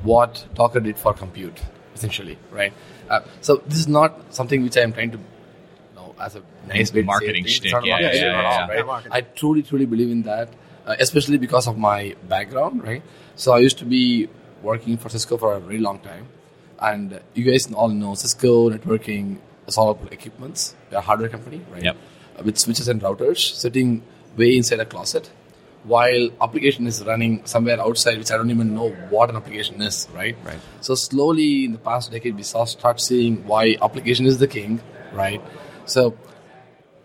what 0.03 0.47
Docker 0.55 0.81
did 0.81 0.99
for 0.99 1.13
compute, 1.13 1.61
essentially, 1.97 2.37
right? 2.51 2.73
Uh, 3.09 3.21
so 3.41 3.57
this 3.67 3.79
is 3.79 3.89
not 3.89 4.35
something 4.39 4.63
which 4.63 4.77
I 4.77 4.83
am 4.83 4.93
trying 4.93 5.13
to, 5.13 5.19
you 5.19 5.97
know, 5.97 6.15
as 6.21 6.37
a 6.37 6.43
nice 6.69 6.93
way 6.93 7.03
Marketing 7.03 7.45
shtick, 7.45 7.73
not 7.73 7.85
yeah, 7.85 8.01
yeah, 8.01 8.13
yeah, 8.13 8.23
yeah, 8.23 8.67
yeah. 8.69 8.83
right? 8.83 9.07
I 9.11 9.21
truly, 9.23 9.63
truly 9.63 9.87
believe 9.87 10.11
in 10.11 10.23
that, 10.23 10.49
uh, 10.87 10.97
especially 10.99 11.39
because 11.39 11.67
of 11.67 11.79
my 11.79 12.15
background, 12.29 12.85
right? 12.85 13.03
So 13.37 13.53
I 13.53 13.59
used 13.59 13.79
to 13.79 13.85
be 13.85 14.29
working 14.63 14.97
for 14.97 15.09
Cisco 15.09 15.37
for 15.37 15.55
a 15.55 15.61
very 15.61 15.79
long 15.79 15.99
time, 16.01 16.29
and 16.81 17.21
you 17.35 17.45
guys 17.51 17.73
all 17.73 17.89
know 17.89 18.15
Cisco 18.15 18.71
networking 18.71 19.39
is 19.67 19.77
all 19.79 19.91
about 19.91 20.13
equipments. 20.13 20.75
We're 20.91 20.99
a 20.99 21.01
hardware 21.01 21.29
company, 21.29 21.61
right? 21.73 21.83
Yep. 21.83 21.97
Uh, 22.39 22.43
With 22.45 22.59
switches 22.59 22.89
and 22.89 23.01
routers 23.01 23.55
sitting 23.55 24.03
way 24.37 24.57
inside 24.57 24.81
a 24.81 24.87
closet, 24.87 25.31
while 25.87 26.29
application 26.41 26.87
is 26.87 27.05
running 27.05 27.47
somewhere 27.47 27.81
outside, 27.81 28.19
which 28.19 28.31
I 28.33 28.37
don't 28.37 28.51
even 28.51 28.75
know 28.75 28.91
what 29.09 29.31
an 29.31 29.37
application 29.37 29.81
is, 29.81 30.09
right? 30.13 30.37
Right. 30.45 30.59
So 30.81 30.95
slowly 30.97 31.65
in 31.65 31.73
the 31.73 31.79
past 31.79 32.11
decade, 32.11 32.35
we 32.35 32.43
saw 32.43 32.65
start 32.65 33.01
seeing 33.01 33.47
why 33.47 33.77
application 33.81 34.27
is 34.27 34.39
the 34.39 34.49
king, 34.49 34.81
right? 35.13 35.41
So 35.85 36.17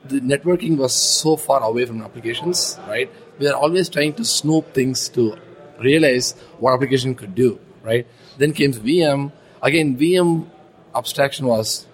the 0.06 0.20
networking 0.20 0.78
was 0.78 0.96
so 0.96 1.36
far 1.36 1.62
away 1.62 1.86
from 1.86 2.02
applications, 2.02 2.80
right? 2.88 3.12
We 3.38 3.48
are 3.48 3.56
always 3.56 3.88
trying 3.88 4.14
to 4.14 4.26
snoop 4.26 4.74
things 4.74 5.10
to 5.10 5.36
realize 5.80 6.32
what 6.58 6.74
application 6.74 7.14
could 7.14 7.36
do, 7.36 7.60
right? 7.84 8.08
Then 8.38 8.52
came 8.52 8.74
VM. 8.74 9.32
Again, 9.62 9.96
VM 9.96 10.48
abstraction 10.96 11.46
was 11.46 11.86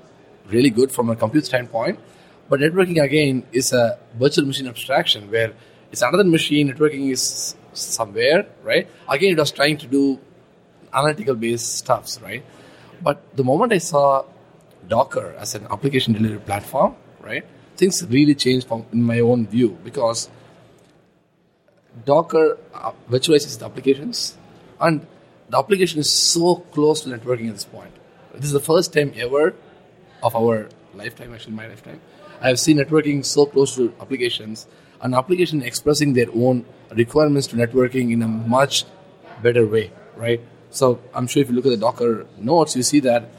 really 0.46 0.70
good 0.70 0.89
from 0.91 1.10
a 1.10 1.15
compute 1.17 1.46
standpoint, 1.46 2.00
but 2.48 2.62
networking 2.62 3.03
again 3.03 3.44
is 3.51 3.74
a 3.74 4.00
virtual 4.17 4.46
machine 4.46 4.67
abstraction 4.67 5.29
where 5.29 5.53
it's 5.91 6.01
another 6.01 6.24
machine, 6.24 6.72
networking 6.72 7.12
is 7.12 7.56
somewhere, 7.74 8.46
right? 8.63 8.88
Again, 9.10 9.32
it 9.34 9.38
was 9.38 9.51
trying 9.51 9.77
to 9.77 9.88
do 9.88 10.20
analytical 10.94 11.36
based 11.36 11.77
stuffs, 11.77 12.20
right? 12.22 12.44
But 13.01 13.36
the 13.36 13.44
moment 13.44 13.74
I 13.74 13.77
saw 13.77 14.25
Docker 14.88 15.36
as 15.38 15.56
an 15.56 15.67
application 15.70 16.13
delivery 16.13 16.39
platform, 16.39 16.96
right, 17.22 17.46
things 17.75 18.06
really 18.08 18.36
changed 18.36 18.67
from, 18.67 18.86
in 18.91 19.03
my 19.03 19.20
own 19.20 19.48
view 19.48 19.77
because 19.84 20.29
Docker 22.06 22.58
uh, 22.74 22.91
virtualizes 23.10 23.60
the 23.60 23.65
applications, 23.65 24.38
and 24.79 25.06
the 25.50 25.58
application 25.58 26.00
is 26.00 26.12
so 26.12 26.56
close 26.56 27.01
to 27.01 27.10
networking 27.10 27.48
at 27.48 27.53
this 27.53 27.65
point. 27.65 27.91
This 28.34 28.46
is 28.46 28.51
the 28.51 28.60
first 28.60 28.94
time 28.94 29.13
ever 29.15 29.56
of 30.22 30.36
our 30.36 30.70
lifetime, 30.94 31.34
actually 31.34 31.53
my 31.53 31.67
lifetime. 31.67 32.01
I 32.41 32.50
have 32.50 32.60
seen 32.60 32.77
networking 32.77 33.25
so 33.25 33.46
close 33.46 33.75
to 33.75 33.94
applications, 34.00 34.67
an 35.01 35.13
application 35.13 35.62
expressing 35.62 36.13
their 36.13 36.27
own 36.34 36.66
requirements 36.92 37.48
to 37.48 37.56
networking 37.56 38.12
in 38.12 38.22
a 38.22 38.27
much 38.27 38.86
better 39.42 39.66
way, 39.66 39.92
right? 40.16 40.42
So 40.70 41.00
I'm 41.13 41.27
sure 41.27 41.42
if 41.42 41.50
you 41.50 41.56
look 41.56 41.66
at 41.66 41.70
the 41.72 41.77
Docker 41.77 42.25
notes, 42.38 42.75
you 42.75 42.84
see 42.84 43.00
that 43.01 43.30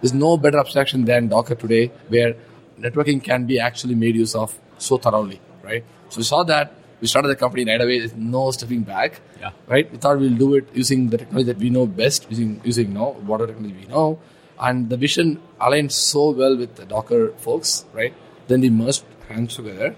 there's 0.00 0.14
no 0.14 0.36
better 0.36 0.58
abstraction 0.58 1.04
than 1.04 1.28
Docker 1.28 1.54
today, 1.54 1.90
where 2.08 2.36
networking 2.78 3.22
can 3.22 3.46
be 3.46 3.58
actually 3.58 3.94
made 3.94 4.14
use 4.16 4.34
of 4.34 4.58
so 4.78 4.96
thoroughly, 4.98 5.40
right? 5.62 5.84
So 6.08 6.18
we 6.18 6.24
saw 6.24 6.42
that 6.44 6.72
we 7.00 7.06
started 7.06 7.28
the 7.28 7.36
company 7.36 7.64
right 7.64 7.80
away. 7.80 7.98
There's 8.00 8.14
no 8.14 8.50
stepping 8.50 8.82
back. 8.82 9.20
Yeah. 9.40 9.50
Right. 9.66 9.90
We 9.90 9.98
thought 9.98 10.18
we'll 10.18 10.36
do 10.36 10.54
it 10.56 10.68
using 10.74 11.10
the 11.10 11.18
technology 11.18 11.52
that 11.52 11.58
we 11.58 11.70
know 11.70 11.86
best, 11.86 12.28
using 12.28 12.60
using 12.64 12.92
no 12.92 13.10
water 13.24 13.46
technology 13.46 13.76
we 13.80 13.86
know, 13.86 14.18
and 14.58 14.90
the 14.90 14.96
vision 14.96 15.40
aligned 15.60 15.92
so 15.92 16.30
well 16.30 16.56
with 16.56 16.74
the 16.76 16.84
Docker 16.84 17.32
folks. 17.38 17.84
Right. 17.92 18.14
Then 18.48 18.60
we 18.62 18.70
merged 18.70 19.04
hands 19.28 19.56
together. 19.56 19.94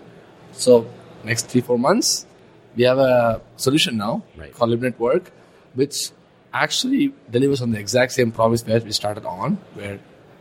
So 0.52 0.86
next 1.24 1.48
three 1.48 1.60
four 1.60 1.78
months, 1.78 2.26
we 2.76 2.84
have 2.84 2.98
a 2.98 3.40
solution 3.56 3.96
now 3.96 4.22
Right. 4.36 4.52
called 4.54 4.70
LibNetwork, 4.70 5.26
which 5.74 6.10
actually 6.52 7.12
delivers 7.30 7.60
on 7.62 7.70
the 7.72 7.78
exact 7.78 8.12
same 8.12 8.32
promise 8.32 8.62
that 8.62 8.84
we 8.84 8.92
started 8.92 9.24
on, 9.24 9.58
where 9.74 9.98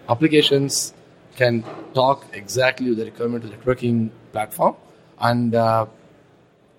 applications 0.08 0.94
can 1.36 1.64
talk 1.94 2.26
exactly 2.34 2.90
with 2.90 2.98
the 2.98 3.06
requirement 3.06 3.44
of 3.44 3.52
the 3.52 3.58
networking 3.58 4.10
platform, 4.32 4.76
and 5.20 5.56
uh, 5.56 5.86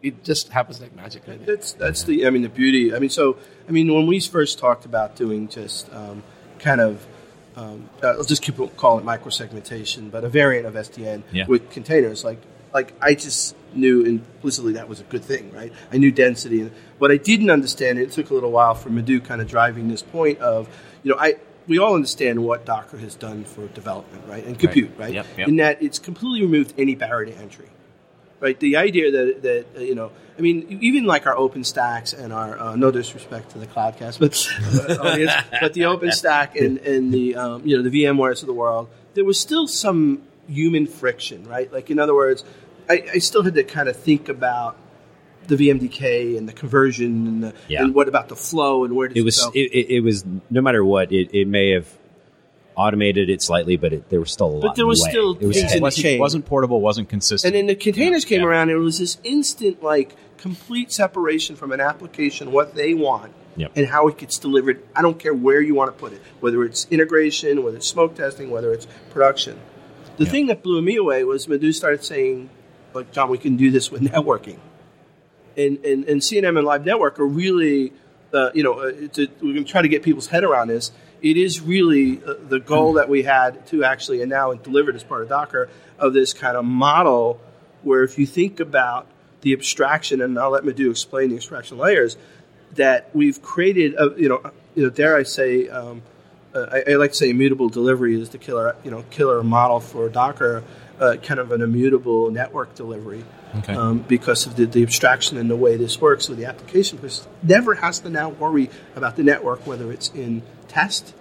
it 0.03 0.25
just 0.25 0.49
happens 0.51 0.81
like 0.81 0.95
magic. 0.97 1.23
Right? 1.27 1.45
That's 1.47 1.73
that's 1.73 2.05
the 2.05 2.27
I 2.27 2.31
mean 2.31 2.43
the 2.43 2.49
beauty. 2.49 2.95
I 2.95 2.99
mean 2.99 3.11
so 3.11 3.37
I 3.69 3.73
mean 3.73 3.93
when 3.93 4.07
we 4.07 4.21
first 4.21 4.59
talked 4.59 4.85
about 4.85 5.17
doing 5.17 5.49
just 5.49 5.93
um, 5.93 6.23
kind 6.59 6.81
of 6.81 7.07
um, 7.57 7.89
uh, 8.03 8.09
I'll 8.09 8.25
just 8.25 8.43
keep 8.43 8.57
call 8.77 8.99
it 8.99 9.05
microsegmentation, 9.05 10.11
but 10.11 10.25
a 10.25 10.29
variant 10.29 10.67
of 10.67 10.75
SDN 10.75 11.23
Yeah. 11.33 11.47
with 11.47 11.71
containers. 11.71 12.25
Like 12.25 12.41
like 12.73 12.95
I 13.00 13.15
just 13.15 13.57
knew 13.75 14.03
implicitly 14.03 14.75
that 14.75 14.89
was 14.89 15.00
a 15.00 15.05
good 15.05 15.25
thing, 15.25 15.53
right? 15.53 15.73
I 15.93 15.99
knew 15.99 16.11
density. 16.11 16.62
And 16.62 16.73
what 16.99 17.11
I 17.11 17.17
didn't 17.17 17.50
understand, 17.50 17.99
it 17.99 18.12
took 18.12 18.31
a 18.31 18.35
little 18.35 18.50
while 18.50 18.75
for 18.75 18.91
Madhu 18.91 19.21
kind 19.21 19.41
of 19.41 19.49
driving 19.49 19.89
this 19.89 20.03
point 20.03 20.39
of, 20.41 20.69
you 21.03 21.12
know, 21.12 21.19
I 21.19 21.37
we 21.67 21.79
all 21.79 21.95
understand 21.95 22.43
what 22.45 22.65
Docker 22.65 22.99
has 22.99 23.15
done 23.15 23.45
for 23.45 23.69
development, 23.69 24.25
right, 24.27 24.45
and 24.45 24.59
compute, 24.59 24.91
right? 24.99 25.15
Yep, 25.15 25.27
yep. 25.37 25.49
In 25.49 25.57
that 25.57 25.83
it's 25.83 25.99
completely 25.99 26.43
removed 26.43 26.75
any 26.79 26.95
barrier 26.95 27.33
to 27.33 27.39
entry 27.39 27.69
right? 28.41 28.59
The 28.59 28.77
idea 28.77 29.11
that 29.12 29.43
that 29.43 29.67
uh, 29.77 29.81
you 29.81 29.95
know, 29.95 30.11
I 30.37 30.41
mean, 30.41 30.79
even 30.81 31.05
like 31.05 31.27
our 31.27 31.37
OpenStacks 31.37 32.19
and 32.19 32.33
our 32.33 32.59
uh, 32.59 32.77
no 32.77 32.91
disrespect 32.91 33.50
to 33.50 33.59
the 33.59 33.67
Cloudcast, 33.67 34.19
but 34.19 34.91
uh, 34.91 35.09
audience, 35.09 35.33
but 35.61 35.75
the 35.75 35.83
OpenStack 35.83 36.61
and 36.61 36.79
and 36.79 37.12
the 37.15 37.37
um, 37.37 37.67
you 37.67 37.77
know 37.77 37.89
the 37.89 38.05
VMwares 38.05 38.41
of 38.41 38.47
the 38.47 38.55
world, 38.55 38.89
there 39.15 39.25
was 39.25 39.39
still 39.39 39.69
some 39.69 40.23
human 40.49 40.87
friction, 40.87 41.47
right? 41.47 41.73
Like 41.73 41.91
in 41.91 41.99
other 41.99 42.15
words, 42.15 42.43
I, 42.91 43.05
I 43.15 43.19
still 43.19 43.43
had 43.43 43.55
to 43.55 43.65
kind 43.65 43.89
of 43.89 43.97
think 43.97 44.29
about 44.29 44.77
the 45.47 45.57
VMDK 45.57 46.37
and 46.37 46.49
the 46.49 46.53
conversion 46.53 47.27
and 47.27 47.43
the, 47.45 47.55
Yeah. 47.69 47.83
and 47.85 47.95
what 47.95 48.09
about 48.09 48.29
the 48.29 48.37
flow 48.37 48.85
and 48.85 48.95
where 48.97 49.09
does 49.09 49.17
It 49.17 49.23
was 49.25 49.39
go? 49.43 49.51
it, 49.55 49.73
it, 49.73 49.95
it 49.97 50.01
was 50.01 50.25
no 50.51 50.61
matter 50.61 50.85
what 50.85 51.11
it, 51.13 51.35
it 51.35 51.49
may 51.49 51.71
have 51.71 51.89
automated 52.77 53.29
it 53.29 53.43
slightly, 53.43 53.77
but 53.77 53.93
it, 53.93 54.09
there 54.11 54.21
was 54.21 54.31
still 54.31 54.47
a 54.47 54.53
lot. 54.53 54.63
But 54.63 54.77
there 54.77 54.85
in 54.85 54.91
the 54.95 55.05
way. 55.05 55.11
still 55.11 55.37
it 55.39 55.47
was 55.47 55.57
things 55.57 55.73
It 55.73 55.77
in 55.77 55.81
the 55.81 55.83
wasn't, 55.83 56.21
wasn't 56.21 56.47
portable, 56.47 56.81
wasn't 56.81 57.09
consistent. 57.09 57.55
And 57.55 57.59
then 57.59 57.67
the 57.67 57.75
containers 57.81 58.25
came 58.25 58.41
Yeah. 58.41 58.47
around, 58.47 58.71
and 58.71 58.79
it 58.79 58.83
was 58.83 58.99
this 58.99 59.19
instant, 59.25 59.83
like, 59.83 60.15
complete 60.39 60.91
separation 60.93 61.57
from 61.57 61.73
an 61.73 61.81
application, 61.81 62.53
what 62.53 62.75
they 62.75 62.95
want, 62.95 63.33
Yep. 63.57 63.73
and 63.77 63.87
how 63.89 64.09
it 64.09 64.17
gets 64.17 64.39
delivered. 64.39 64.83
I 64.97 65.03
don't 65.03 65.19
care 65.19 65.35
where 65.35 65.61
you 65.61 65.75
want 65.75 65.89
to 65.95 66.01
put 66.01 66.13
it, 66.13 66.21
whether 66.41 66.63
it's 66.65 66.87
integration, 66.91 67.63
whether 67.65 67.77
it's 67.77 67.87
smoke 67.89 68.15
testing, 68.15 68.51
whether 68.51 68.73
it's 68.73 68.87
production. 69.11 69.59
The 70.17 70.27
thing 70.27 70.47
that 70.47 70.63
blew 70.63 70.81
me 70.81 70.97
away 70.97 71.25
was 71.25 71.49
Madhu 71.49 71.73
started 71.73 72.05
saying, 72.05 72.49
like, 72.95 73.13
John, 73.13 73.31
we 73.31 73.39
can 73.39 73.57
do 73.57 73.71
this 73.71 73.91
with 73.91 74.03
networking. 74.13 74.59
And, 75.57 75.85
and, 75.85 76.05
and 76.05 76.21
CNM 76.21 76.59
and 76.59 76.67
LibNetwork 76.67 77.19
are 77.19 77.27
really, 77.27 77.93
uh, 78.33 78.51
you 78.55 78.63
know, 78.63 78.81
uh, 78.81 78.93
to, 79.09 79.29
we're 79.43 79.53
going 79.53 79.65
to 79.65 79.71
try 79.71 79.83
to 79.83 79.89
get 79.89 80.03
people's 80.03 80.29
head 80.29 80.45
around 80.45 80.69
this. 80.69 80.93
It 81.23 81.37
is 81.37 81.61
really 81.61 82.23
uh, 82.25 82.35
the 82.49 82.61
goal 82.61 82.95
that 82.95 83.09
we 83.09 83.25
had 83.25 83.67
to 83.69 83.85
actually, 83.85 84.23
and 84.23 84.31
now 84.31 84.53
and 84.53 84.63
delivered 84.63 84.97
as 84.97 85.05
part 85.05 85.23
of 85.23 85.29
Docker, 85.29 85.69
of 85.99 86.15
this 86.15 86.33
kind 86.33 86.57
of 86.57 86.65
model 86.65 87.41
where 87.83 88.03
if 88.03 88.19
you 88.19 88.27
think 88.27 88.61
about 88.61 89.07
the 89.43 89.53
abstraction, 89.53 90.21
and 90.21 90.39
I'll 90.39 90.51
let 90.51 90.65
Madhu 90.65 90.91
explain 90.91 91.31
the 91.31 91.37
abstraction 91.37 91.79
layers, 91.79 92.17
that 92.75 93.11
we've 93.15 93.43
created, 93.43 93.95
a, 93.95 94.15
you 94.17 94.29
know, 94.29 94.51
you 94.75 94.85
know, 94.85 94.91
dare 94.91 95.17
I 95.17 95.25
say, 95.25 95.69
um, 95.69 96.03
uh, 96.55 96.67
I, 96.71 96.93
I 96.93 96.95
like 96.97 97.13
to 97.13 97.17
say 97.17 97.31
immutable 97.31 97.69
delivery 97.69 98.21
is 98.21 98.31
the 98.31 98.39
killer, 98.39 98.77
you 98.85 98.91
know, 98.91 99.05
killer 99.11 99.43
model 99.43 99.81
for 99.81 100.09
Docker, 100.09 100.63
uh, 101.00 101.16
kind 101.16 101.40
of 101.40 101.50
an 101.50 101.62
immutable 101.62 102.30
network 102.30 102.75
delivery. 102.75 103.25
Okay. 103.59 103.75
Um, 103.75 103.99
because 103.99 104.47
of 104.47 104.54
the, 104.54 104.64
the 104.64 104.83
abstraction 104.85 105.37
and 105.37 105.50
the 105.50 105.57
way 105.57 105.76
this 105.76 106.00
works 106.00 106.28
with 106.28 106.38
the 106.38 106.45
application, 106.45 106.99
because 106.99 107.26
never 107.42 107.75
has 107.75 107.99
to 108.00 108.11
now 108.11 108.28
worry 108.28 108.71
about 108.95 109.16
the 109.16 109.25
network, 109.25 109.66
whether 109.66 109.90
it's 109.90 110.09
in 110.11 110.42
test, 110.69 111.14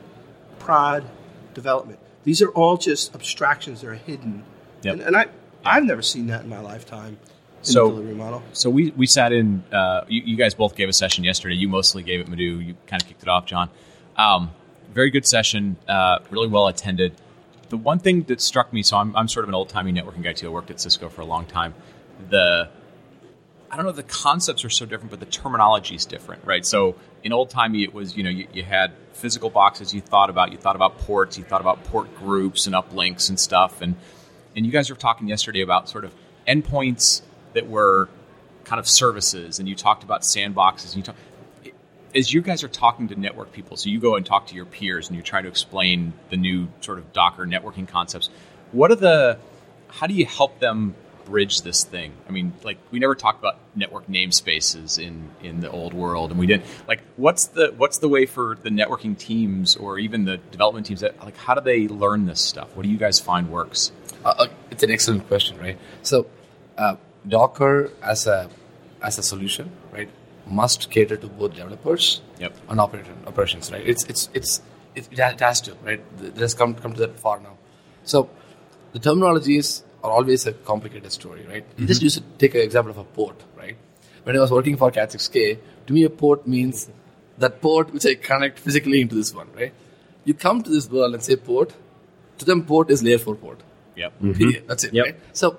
prod, 0.59 1.09
development. 1.55 1.99
These 2.25 2.43
are 2.43 2.49
all 2.49 2.77
just 2.77 3.15
abstractions 3.15 3.81
that 3.81 3.87
are 3.87 3.95
hidden. 3.95 4.43
Yep. 4.83 4.93
And, 4.93 5.01
and 5.01 5.17
I, 5.17 5.25
I've 5.65 5.85
never 5.85 6.03
seen 6.03 6.27
that 6.27 6.43
in 6.43 6.49
my 6.49 6.59
lifetime 6.59 7.17
in 7.59 7.65
So- 7.65 7.89
delivery 7.89 8.13
model. 8.13 8.43
So 8.53 8.69
we, 8.69 8.91
we 8.91 9.07
sat 9.07 9.33
in. 9.33 9.63
Uh, 9.71 10.05
you, 10.07 10.21
you 10.23 10.37
guys 10.37 10.53
both 10.53 10.75
gave 10.75 10.87
a 10.87 10.93
session 10.93 11.23
yesterday. 11.23 11.55
You 11.55 11.67
mostly 11.67 12.03
gave 12.03 12.19
it, 12.19 12.27
Madhu. 12.27 12.59
You 12.59 12.75
kind 12.85 13.01
of 13.01 13.07
kicked 13.07 13.23
it 13.23 13.29
off, 13.29 13.47
John. 13.47 13.69
Um, 14.17 14.51
very 14.93 15.09
good 15.09 15.25
session. 15.25 15.77
Uh, 15.87 16.19
really 16.29 16.47
well 16.47 16.67
attended. 16.67 17.13
The 17.69 17.77
one 17.77 17.99
thing 17.99 18.23
that 18.23 18.41
struck 18.41 18.73
me. 18.73 18.83
So 18.83 18.97
I'm, 18.97 19.15
I'm 19.15 19.27
sort 19.27 19.43
of 19.43 19.49
an 19.49 19.55
old 19.55 19.69
timey 19.69 19.93
networking 19.93 20.23
guy 20.23 20.33
too. 20.33 20.47
I 20.47 20.49
worked 20.49 20.71
at 20.71 20.79
Cisco 20.79 21.09
for 21.09 21.21
a 21.21 21.25
long 21.25 21.45
time. 21.45 21.73
The 22.29 22.69
I 23.71 23.75
don't 23.75 23.85
know 23.85 23.91
the 23.91 24.03
concepts 24.03 24.65
are 24.65 24.69
so 24.69 24.85
different, 24.85 25.11
but 25.11 25.19
the 25.19 25.27
terminology 25.27 25.95
is 25.95 26.05
different, 26.05 26.43
right? 26.43 26.65
So 26.65 26.95
in 27.23 27.31
old 27.31 27.51
timey, 27.51 27.83
it 27.83 27.93
was 27.93 28.17
you 28.17 28.23
know 28.23 28.29
you, 28.29 28.47
you 28.53 28.63
had 28.63 28.93
physical 29.13 29.49
boxes 29.49 29.93
you 29.93 30.01
thought 30.01 30.29
about, 30.29 30.51
you 30.51 30.57
thought 30.57 30.75
about 30.75 30.97
ports, 30.99 31.37
you 31.37 31.43
thought 31.43 31.61
about 31.61 31.83
port 31.85 32.15
groups 32.15 32.65
and 32.65 32.75
uplinks 32.75 33.29
and 33.29 33.39
stuff, 33.39 33.81
and 33.81 33.95
and 34.55 34.65
you 34.65 34.71
guys 34.71 34.89
were 34.89 34.95
talking 34.95 35.27
yesterday 35.27 35.61
about 35.61 35.87
sort 35.87 36.03
of 36.03 36.13
endpoints 36.47 37.21
that 37.53 37.67
were 37.67 38.09
kind 38.63 38.79
of 38.79 38.87
services, 38.87 39.59
and 39.59 39.69
you 39.69 39.75
talked 39.75 40.03
about 40.03 40.21
sandboxes, 40.21 40.87
and 40.87 40.95
you 40.95 41.03
talk. 41.03 41.15
As 42.15 42.33
you 42.33 42.41
guys 42.41 42.63
are 42.63 42.67
talking 42.67 43.09
to 43.09 43.19
network 43.19 43.51
people, 43.51 43.77
so 43.77 43.89
you 43.89 43.99
go 43.99 44.15
and 44.15 44.25
talk 44.25 44.47
to 44.47 44.55
your 44.55 44.65
peers, 44.65 45.07
and 45.07 45.15
you 45.15 45.21
try 45.21 45.41
to 45.41 45.47
explain 45.47 46.13
the 46.29 46.37
new 46.37 46.67
sort 46.81 46.97
of 46.97 47.13
Docker 47.13 47.45
networking 47.45 47.87
concepts. 47.87 48.29
What 48.71 48.91
are 48.91 48.95
the? 48.95 49.37
How 49.89 50.07
do 50.07 50.13
you 50.13 50.25
help 50.25 50.59
them 50.59 50.95
bridge 51.25 51.61
this 51.61 51.83
thing? 51.83 52.13
I 52.27 52.31
mean, 52.31 52.53
like 52.63 52.77
we 52.91 52.99
never 52.99 53.15
talked 53.15 53.39
about 53.39 53.57
network 53.75 54.07
namespaces 54.07 54.99
in 54.99 55.29
in 55.41 55.59
the 55.61 55.69
old 55.69 55.93
world, 55.93 56.31
and 56.31 56.39
we 56.39 56.47
didn't. 56.47 56.65
Like, 56.87 57.01
what's 57.15 57.47
the 57.47 57.73
what's 57.77 57.99
the 57.99 58.09
way 58.09 58.25
for 58.25 58.57
the 58.61 58.69
networking 58.69 59.17
teams 59.17 59.75
or 59.75 59.99
even 59.99 60.25
the 60.25 60.37
development 60.37 60.87
teams 60.87 61.01
that 61.01 61.19
like 61.23 61.37
how 61.37 61.53
do 61.53 61.61
they 61.61 61.87
learn 61.87 62.25
this 62.25 62.41
stuff? 62.41 62.75
What 62.75 62.83
do 62.83 62.89
you 62.89 62.97
guys 62.97 63.19
find 63.19 63.51
works? 63.51 63.91
Uh, 64.25 64.33
uh, 64.37 64.47
it's 64.71 64.83
an 64.83 64.91
excellent 64.91 65.27
question, 65.27 65.57
right? 65.59 65.77
So, 66.01 66.27
uh, 66.77 66.95
Docker 67.27 67.91
as 68.01 68.27
a 68.27 68.49
as 69.01 69.17
a 69.17 69.23
solution, 69.23 69.71
right, 69.91 70.09
must 70.49 70.89
cater 70.91 71.17
to 71.17 71.27
both 71.27 71.53
developers 71.55 72.21
Yep. 72.39 72.55
and 72.69 72.79
operation, 72.79 73.15
operations, 73.27 73.71
right? 73.71 73.85
It's 73.87 74.03
it's 74.05 74.29
it's 74.33 74.61
it, 74.95 75.07
it 75.11 75.39
has 75.39 75.61
to, 75.61 75.75
right? 75.83 76.01
It 76.23 76.37
has 76.37 76.53
come 76.53 76.73
come 76.75 76.93
to 76.93 76.99
that 77.01 77.19
far 77.19 77.39
now. 77.39 77.57
So, 78.03 78.29
the 78.93 78.99
terminologies 78.99 79.83
are 80.03 80.11
always 80.11 80.47
a 80.47 80.53
complicated 80.53 81.11
story, 81.11 81.45
right? 81.49 81.65
You 81.77 81.85
Just 81.85 82.01
use 82.01 82.17
it, 82.17 82.23
take 82.39 82.55
an 82.55 82.61
example 82.61 82.91
of 82.91 82.97
a 82.97 83.03
port, 83.03 83.35
right? 83.57 83.75
When 84.23 84.35
I 84.35 84.39
was 84.39 84.51
working 84.51 84.77
for 84.77 84.89
Cat6K, 84.91 85.59
to 85.87 85.93
me 85.93 86.03
a 86.05 86.09
port 86.09 86.47
means 86.47 86.89
that 87.37 87.61
port 87.61 87.93
which 87.93 88.05
I 88.05 88.15
connect 88.15 88.59
physically 88.59 89.01
into 89.01 89.15
this 89.15 89.33
one, 89.33 89.47
right? 89.55 89.73
You 90.25 90.33
come 90.33 90.61
to 90.63 90.69
this 90.69 90.89
world 90.89 91.13
and 91.13 91.23
say 91.23 91.35
port, 91.35 91.73
to 92.39 92.45
them 92.45 92.63
port 92.65 92.89
is 92.89 93.03
layer 93.03 93.17
4 93.17 93.35
port. 93.35 93.59
Yep. 93.95 94.19
Period. 94.19 94.37
Mm-hmm. 94.37 94.67
That's 94.67 94.83
it, 94.85 94.93
Yep. 94.93 95.05
right? 95.05 95.15
So 95.33 95.57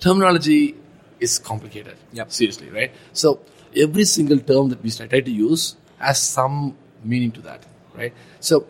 terminology 0.00 0.76
is 1.18 1.38
complicated. 1.38 1.96
Yeah. 2.12 2.24
Seriously, 2.28 2.70
right? 2.70 2.92
So 3.12 3.40
every 3.76 4.04
single 4.04 4.38
term 4.38 4.68
that 4.70 4.82
we 4.82 4.90
try 4.90 5.20
to 5.20 5.30
use 5.30 5.76
has 5.98 6.20
some 6.20 6.76
meaning 7.04 7.30
to 7.32 7.40
that, 7.42 7.64
right? 7.94 8.12
So 8.40 8.66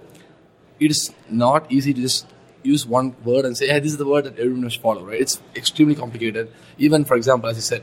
it 0.79 0.91
is 0.91 1.13
not 1.29 1.71
easy 1.71 1.93
to 1.95 2.01
just 2.01 2.27
use 2.63 2.87
one 2.87 3.17
word 3.25 3.45
and 3.45 3.57
say, 3.57 3.69
hey, 3.69 3.81
this 3.81 3.93
is 3.93 3.99
the 3.99 4.07
word 4.07 4.25
that 4.25 4.39
everyone 4.39 4.65
must 4.65 4.81
follow, 4.81 5.05
right? 5.05 5.21
It's 5.21 5.41
extremely 5.57 5.95
complicated. 5.95 6.53
Even, 6.79 7.05
for 7.05 7.17
example, 7.17 7.49
as 7.49 7.57
you 7.57 7.63
said, 7.63 7.83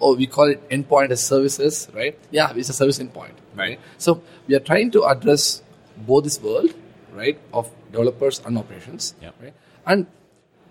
oh, 0.00 0.14
we 0.14 0.26
call 0.26 0.50
it 0.50 0.66
endpoint 0.70 1.10
as 1.10 1.24
services, 1.24 1.88
right? 1.94 2.18
Yeah, 2.30 2.52
it's 2.54 2.68
a 2.68 2.72
service 2.72 2.98
endpoint, 2.98 3.32
Right. 3.54 3.80
So 3.98 4.22
we 4.46 4.54
are 4.54 4.60
trying 4.60 4.90
to 4.92 5.04
address 5.04 5.62
both 5.96 6.24
this 6.24 6.40
world, 6.40 6.72
right, 7.12 7.38
of 7.52 7.70
developers 7.90 8.40
and 8.44 8.56
operations, 8.56 9.14
Yep. 9.20 9.34
right? 9.42 9.54
And 9.84 10.06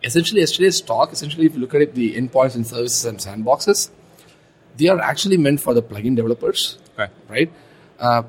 essentially, 0.03 0.39
yesterday's 0.41 0.79
talk, 0.79 1.11
essentially, 1.11 1.45
if 1.45 1.53
you 1.55 1.59
look 1.59 1.75
at 1.75 1.81
it, 1.81 1.95
the 1.95 2.15
endpoints 2.15 2.55
and 2.55 2.65
services 2.65 3.03
and 3.05 3.17
sandboxes, 3.19 3.89
they 4.77 4.87
are 4.87 4.99
actually 4.99 5.37
meant 5.37 5.59
for 5.59 5.73
the 5.73 5.81
plugin 5.81 6.15
developers, 6.15 6.77
Okay. 6.97 7.11
right? 7.29 7.51
Uh, 7.99 8.23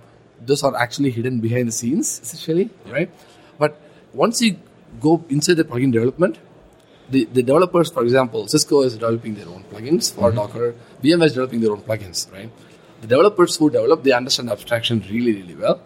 those 0.44 0.62
are 0.62 0.74
actually 0.76 1.10
hidden 1.10 1.40
behind 1.40 1.68
the 1.68 1.72
scenes, 1.72 2.20
essentially, 2.22 2.70
right? 2.86 3.10
But 3.58 3.80
once 4.12 4.40
you 4.40 4.56
go 5.00 5.24
inside 5.28 5.54
the 5.54 5.64
plugin 5.64 5.92
development, 5.92 6.38
the, 7.10 7.24
the 7.26 7.42
developers, 7.42 7.90
for 7.90 8.02
example, 8.02 8.46
Cisco 8.48 8.82
is 8.82 8.94
developing 8.94 9.34
their 9.34 9.48
own 9.48 9.64
plugins 9.64 10.12
for 10.14 10.30
Docker, 10.30 10.74
VMware 11.02 11.24
is 11.24 11.32
developing 11.32 11.60
their 11.60 11.72
own 11.72 11.80
plugins, 11.82 12.30
right? 12.32 12.50
The 13.00 13.06
developers 13.06 13.56
who 13.56 13.70
develop, 13.70 14.02
they 14.04 14.12
understand 14.12 14.50
abstraction 14.50 15.02
really, 15.10 15.32
really 15.40 15.54
well. 15.54 15.80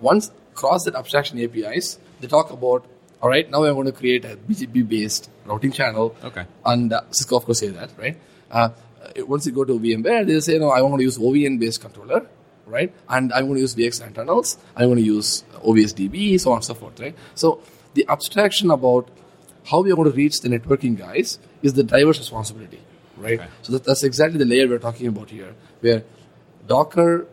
Once 0.00 0.30
cross 0.54 0.84
that 0.84 0.94
abstraction 0.94 1.38
APIs, 1.40 1.98
they 2.20 2.26
talk 2.26 2.50
about, 2.50 2.84
all 3.22 3.28
right, 3.28 3.48
now 3.50 3.64
I'm 3.64 3.74
going 3.74 3.86
to 3.86 3.92
create 3.92 4.24
a 4.24 4.36
BGP 4.36 4.88
based 4.88 5.30
routing 5.44 5.72
channel. 5.72 6.14
Okay. 6.24 6.44
And 6.64 6.92
uh, 6.92 7.02
Cisco, 7.10 7.36
of 7.36 7.44
course, 7.44 7.60
say 7.60 7.68
that, 7.68 7.90
right? 7.98 8.16
Uh, 8.50 8.70
Uh, 9.16 9.26
once 9.26 9.46
you 9.46 9.52
go 9.52 9.64
to 9.64 9.78
VMware, 9.78 10.26
they'll 10.26 10.40
say, 10.40 10.58
no, 10.58 10.70
I 10.70 10.82
want 10.82 10.98
to 10.98 11.04
use 11.04 11.18
OVN 11.18 11.58
based 11.58 11.80
controller, 11.80 12.26
right? 12.66 12.92
And 13.08 13.32
I'm 13.32 13.46
going 13.46 13.56
to 13.56 13.60
use 13.60 13.74
VX 13.74 14.06
internals. 14.06 14.58
I'm 14.76 14.88
going 14.88 14.98
to 14.98 15.04
use 15.04 15.44
OVSDB, 15.64 16.40
so 16.40 16.50
on 16.50 16.58
and 16.58 16.64
so 16.64 16.74
forth, 16.74 17.00
right? 17.00 17.14
So 17.34 17.60
the 17.94 18.06
abstraction 18.08 18.70
about 18.70 19.08
how 19.64 19.80
we 19.80 19.92
are 19.92 19.96
going 19.96 20.10
to 20.10 20.16
reach 20.16 20.40
the 20.40 20.48
networking 20.48 20.96
guys 20.96 21.38
is 21.62 21.74
the 21.74 21.82
driver's 21.82 22.18
responsibility, 22.18 22.80
right? 23.16 23.40
Okay. 23.40 23.48
So 23.62 23.72
that, 23.72 23.84
that's 23.84 24.02
exactly 24.02 24.38
the 24.38 24.44
layer 24.44 24.68
we're 24.68 24.78
talking 24.78 25.06
about 25.06 25.30
here, 25.30 25.54
where 25.80 26.04
Docker 26.66 27.26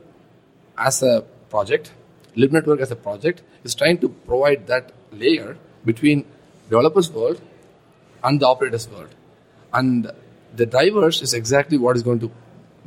as 0.78 1.02
a 1.04 1.22
project, 1.50 1.92
LibNetwork 2.36 2.80
as 2.80 2.92
a 2.92 2.96
project, 2.96 3.42
is 3.64 3.76
trying 3.76 3.98
to 4.00 4.10
provide 4.10 4.68
that 4.68 4.92
layer 5.12 5.58
between 5.86 6.26
developers 6.70 7.12
world 7.12 7.42
and 8.24 8.40
the 8.40 8.48
operators 8.48 8.90
world. 8.90 9.10
And 9.74 10.12
the 10.56 10.66
drivers 10.66 11.22
is 11.22 11.34
exactly 11.34 11.78
what 11.78 11.96
is 11.96 12.04
going 12.04 12.20
to 12.20 12.32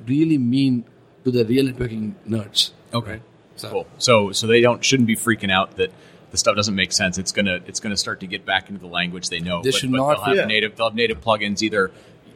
really 0.07 0.39
mean 0.39 0.85
to 1.25 1.31
the 1.31 1.45
real 1.45 1.67
networking 1.67 2.15
nerds. 2.27 2.71
Okay. 2.93 3.21
So- 3.57 3.71
cool. 3.71 3.87
So 3.99 4.33
so 4.33 4.47
they 4.47 4.61
don't 4.61 4.85
shouldn't 4.85 5.07
be 5.07 5.17
freaking 5.17 5.51
out 5.51 5.77
that 5.77 5.93
the 6.31 6.37
stuff 6.37 6.57
doesn't 6.57 6.75
make 6.75 6.93
sense. 6.93 7.19
It's 7.19 7.33
gonna 7.33 7.61
it's 7.67 7.81
gonna 7.81 7.97
start 7.97 8.21
to 8.21 8.27
get 8.27 8.45
back 8.45 8.69
into 8.69 8.81
the 8.81 8.87
language 8.87 9.29
they 9.29 9.41
know. 9.41 9.63
They 9.63 9.71
but, 9.71 9.79
should 9.79 9.91
but 9.91 9.97
not- 9.99 10.17
They'll 10.17 10.25
have 10.25 10.37
Yeah. 10.37 10.45
native. 10.45 10.77
They'll 10.77 10.89
have 10.89 10.95
native 10.95 11.21
plugins. 11.21 11.63
Either 11.63 11.91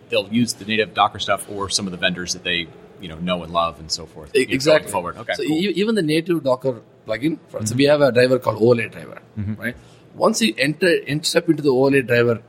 they'll 0.08 0.28
use 0.32 0.54
the 0.54 0.64
native 0.64 0.94
Docker 0.94 1.18
stuff 1.18 1.48
or 1.50 1.68
some 1.68 1.86
of 1.86 1.92
the 1.92 1.98
vendors 1.98 2.32
that 2.32 2.44
they 2.44 2.68
you 3.00 3.08
know 3.08 3.18
know 3.18 3.42
and 3.42 3.52
love 3.52 3.80
and 3.80 3.90
so 3.90 4.06
forth. 4.06 4.30
Exactly. 4.34 4.90
Forward. 4.90 5.16
Okay. 5.18 5.34
So 5.34 5.44
cool. 5.44 5.56
e- 5.56 5.72
even 5.76 5.94
the 5.94 6.02
native 6.02 6.42
Docker 6.42 6.82
plugin, 7.06 7.38
for 7.48 7.60
so 7.60 7.72
mm-hmm. 7.72 7.78
we 7.78 7.84
have 7.84 8.00
a 8.00 8.12
driver 8.12 8.38
called 8.38 8.62
overlay 8.62 8.88
driver, 8.88 9.20
mm-hmm. 9.38 9.54
right? 9.60 9.76
Once 10.14 10.42
you 10.42 10.54
enter, 10.58 10.98
enter 11.06 11.24
step 11.24 11.48
into 11.48 11.62
the 11.62 11.70
overlay 11.70 12.02
driver 12.02 12.42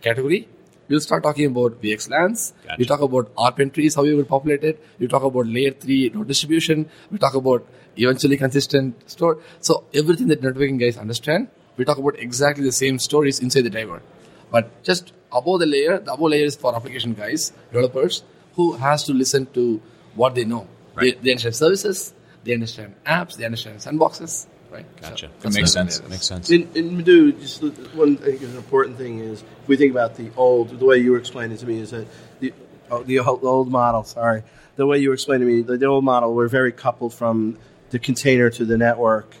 category, 0.00 0.48
we'll 0.92 1.00
start 1.00 1.22
talking 1.22 1.46
about 1.46 1.80
VXLANs. 1.82 2.52
Gotcha. 2.64 2.76
We 2.78 2.84
talk 2.84 3.00
about 3.00 3.32
ARP 3.36 3.60
entries, 3.60 3.94
how 3.94 4.02
we 4.02 4.14
will 4.14 4.24
populate 4.24 4.64
it. 4.70 4.84
We 4.98 5.08
talk 5.08 5.22
about 5.22 5.46
layer 5.46 5.72
three 5.72 6.10
node 6.14 6.28
distribution. 6.28 6.88
We 7.10 7.18
talk 7.18 7.34
about 7.34 7.66
eventually 7.96 8.36
consistent 8.36 9.10
store. 9.10 9.38
So 9.60 9.84
everything 9.94 10.28
that 10.28 10.42
networking 10.42 10.78
guys 10.78 10.98
understand, 10.98 11.48
we 11.76 11.86
talk 11.86 11.98
about 11.98 12.18
exactly 12.18 12.64
the 12.64 12.72
same 12.72 12.98
stories 12.98 13.40
inside 13.40 13.62
the 13.62 13.70
driver. 13.70 14.02
But 14.50 14.70
just 14.82 15.12
above 15.32 15.60
the 15.60 15.66
layer, 15.66 15.98
the 15.98 16.12
above 16.12 16.30
layer 16.30 16.44
is 16.44 16.56
for 16.56 16.76
application 16.76 17.14
guys, 17.14 17.52
developers, 17.72 18.22
who 18.56 18.72
has 18.74 19.04
to 19.04 19.14
listen 19.14 19.46
to 19.54 19.80
what 20.14 20.34
they 20.34 20.44
know. 20.44 20.66
Right. 20.94 21.16
They, 21.16 21.24
they 21.24 21.30
understand 21.30 21.56
services, 21.56 22.12
they 22.44 22.52
understand 22.52 22.94
apps, 23.06 23.36
they 23.38 23.46
understand 23.46 23.78
sandboxes, 23.78 24.46
right? 24.72 25.00
Gotcha. 25.00 25.28
So 25.38 25.48
that 25.48 25.54
makes 25.54 25.72
sense. 25.72 25.98
That 25.98 26.10
Makes 26.10 26.26
sense. 26.26 26.50
In, 26.50 26.68
in 26.74 26.96
Madhu, 26.96 27.32
just 27.32 27.60
the- 27.60 27.70
one 27.94 28.18
I 28.22 28.26
think 28.26 28.42
an 28.42 28.56
important 28.56 28.98
thing 28.98 29.20
is 29.20 29.42
if 29.42 29.68
we 29.68 29.76
think 29.76 29.92
about 29.92 30.16
the 30.16 30.30
old, 30.36 30.78
the 30.78 30.84
way 30.84 30.98
you 30.98 31.12
were 31.12 31.18
explaining 31.18 31.58
to 31.58 31.66
me 31.66 31.78
is 31.78 31.90
that 31.90 32.06
the 32.40 32.52
oh, 32.90 33.02
the 33.02 33.18
old, 33.20 33.70
model. 33.70 34.04
Sorry, 34.04 34.42
the 34.76 34.86
way 34.86 34.98
you 34.98 35.08
were 35.08 35.14
explaining 35.14 35.46
to 35.46 35.54
me, 35.54 35.62
the, 35.62 35.76
the 35.76 35.86
old 35.86 36.04
model, 36.04 36.34
we're 36.34 36.48
very 36.48 36.72
coupled 36.72 37.14
from 37.14 37.58
the 37.90 37.98
container 37.98 38.50
to 38.50 38.64
the 38.64 38.78
network, 38.78 39.34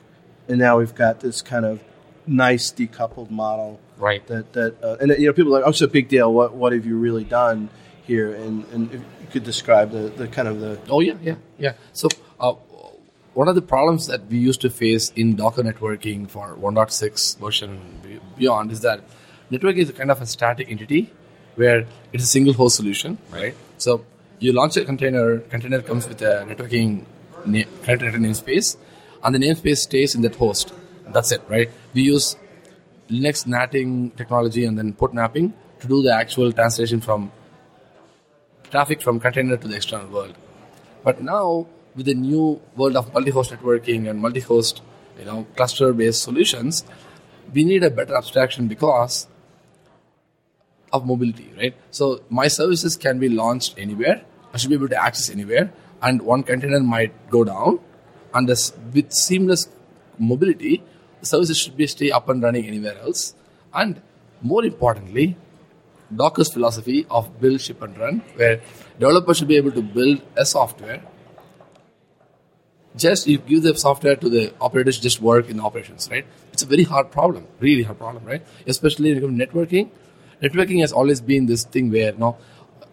and 0.48 0.58
now 0.58 0.78
we've 0.78 0.94
got 0.94 1.20
this 1.20 1.42
kind 1.42 1.64
of 1.64 1.80
nice 2.26 2.70
decoupled 2.70 3.30
model. 3.30 3.80
Right. 3.96 4.26
That 4.26 4.52
that 4.52 4.82
uh, 4.82 4.96
and 5.00 5.10
you 5.12 5.26
know 5.26 5.32
people 5.32 5.54
are 5.54 5.60
like, 5.60 5.66
oh, 5.66 5.70
it's 5.70 5.80
a 5.80 5.88
big 5.88 6.08
deal. 6.08 6.32
What 6.32 6.54
what 6.54 6.72
have 6.72 6.86
you 6.86 6.96
really 6.96 7.24
done 7.24 7.70
here? 8.04 8.34
And 8.34 8.64
and 8.72 8.92
if 8.92 9.00
you 9.00 9.26
could 9.30 9.44
describe 9.44 9.90
the, 9.92 10.08
the 10.08 10.28
kind 10.28 10.48
of 10.48 10.60
the 10.60 10.78
Oh 10.88 11.00
yeah, 11.00 11.14
yeah, 11.22 11.36
yeah. 11.58 11.74
So 11.92 12.08
uh, 12.40 12.54
one 13.34 13.48
of 13.48 13.54
the 13.54 13.62
problems 13.62 14.06
that 14.06 14.26
we 14.26 14.38
used 14.38 14.60
to 14.60 14.70
face 14.70 15.10
in 15.16 15.36
Docker 15.36 15.62
networking 15.62 16.28
for 16.28 16.54
1.6 16.56 17.38
version 17.38 18.20
beyond 18.36 18.70
is 18.70 18.80
that 18.80 19.00
network 19.50 19.76
is 19.76 19.90
kind 19.92 20.10
of 20.10 20.20
a 20.20 20.26
static 20.26 20.70
entity 20.70 21.10
where 21.54 21.86
it's 22.12 22.24
a 22.24 22.26
single 22.26 22.52
host 22.54 22.76
solution, 22.76 23.18
right? 23.30 23.54
So 23.78 24.04
you 24.38 24.52
launch 24.52 24.76
a 24.76 24.84
container, 24.84 25.38
container 25.38 25.80
comes 25.82 26.08
with 26.08 26.20
a 26.22 26.44
networking 26.48 27.04
na- 27.46 27.64
container 27.82 28.18
namespace, 28.18 28.76
and 29.22 29.34
the 29.34 29.38
namespace 29.38 29.78
stays 29.78 30.14
in 30.14 30.22
that 30.22 30.36
host. 30.36 30.72
That's 31.08 31.32
it, 31.32 31.42
right? 31.48 31.70
We 31.94 32.02
use 32.02 32.36
Linux 33.08 33.46
natting 33.46 34.16
technology 34.16 34.64
and 34.64 34.78
then 34.78 34.94
port 34.94 35.14
mapping 35.14 35.52
to 35.80 35.86
do 35.86 36.02
the 36.02 36.12
actual 36.14 36.52
translation 36.52 37.00
from 37.00 37.32
traffic 38.70 39.02
from 39.02 39.20
container 39.20 39.56
to 39.56 39.68
the 39.68 39.76
external 39.76 40.08
world. 40.08 40.34
But 41.04 41.22
now, 41.22 41.66
with 41.94 42.06
the 42.06 42.14
new 42.14 42.60
world 42.76 42.96
of 42.96 43.12
multi-host 43.12 43.50
networking 43.50 44.08
and 44.08 44.20
multi-host, 44.20 44.82
you 45.18 45.24
know, 45.24 45.46
cluster-based 45.56 46.22
solutions, 46.22 46.84
we 47.52 47.64
need 47.64 47.84
a 47.84 47.90
better 47.90 48.16
abstraction 48.16 48.68
because 48.68 49.26
of 50.92 51.06
mobility, 51.06 51.52
right? 51.56 51.74
So 51.90 52.22
my 52.28 52.48
services 52.48 52.96
can 52.96 53.18
be 53.18 53.28
launched 53.28 53.74
anywhere. 53.78 54.22
I 54.52 54.58
should 54.58 54.70
be 54.70 54.76
able 54.76 54.88
to 54.88 55.02
access 55.02 55.30
anywhere, 55.30 55.72
and 56.02 56.22
one 56.22 56.42
container 56.42 56.80
might 56.80 57.30
go 57.30 57.44
down, 57.44 57.80
and 58.34 58.48
this, 58.48 58.72
with 58.92 59.12
seamless 59.12 59.68
mobility, 60.18 60.82
the 61.20 61.26
services 61.26 61.58
should 61.58 61.76
be 61.76 61.86
stay 61.86 62.10
up 62.10 62.28
and 62.28 62.42
running 62.42 62.66
anywhere 62.66 62.98
else. 62.98 63.34
And 63.72 64.02
more 64.42 64.64
importantly, 64.64 65.36
Docker's 66.14 66.52
philosophy 66.52 67.06
of 67.10 67.40
build, 67.40 67.60
ship, 67.60 67.80
and 67.80 67.96
run, 67.96 68.18
where 68.36 68.60
developers 68.98 69.38
should 69.38 69.48
be 69.48 69.56
able 69.56 69.72
to 69.72 69.82
build 69.82 70.20
a 70.36 70.44
software. 70.44 71.02
Just 72.96 73.26
you 73.26 73.38
give 73.38 73.62
the 73.62 73.74
software 73.76 74.16
to 74.16 74.28
the 74.28 74.52
operators, 74.60 74.98
just 74.98 75.20
work 75.20 75.48
in 75.48 75.56
the 75.56 75.62
operations, 75.62 76.08
right? 76.10 76.26
It's 76.52 76.62
a 76.62 76.66
very 76.66 76.84
hard 76.84 77.10
problem, 77.10 77.46
really 77.58 77.82
hard 77.82 77.98
problem, 77.98 78.24
right? 78.24 78.42
Especially 78.66 79.18
when 79.18 79.38
networking. 79.38 79.90
Networking 80.42 80.80
has 80.80 80.92
always 80.92 81.20
been 81.20 81.46
this 81.46 81.64
thing 81.64 81.90
where, 81.90 82.12
you 82.12 82.18
know, 82.18 82.36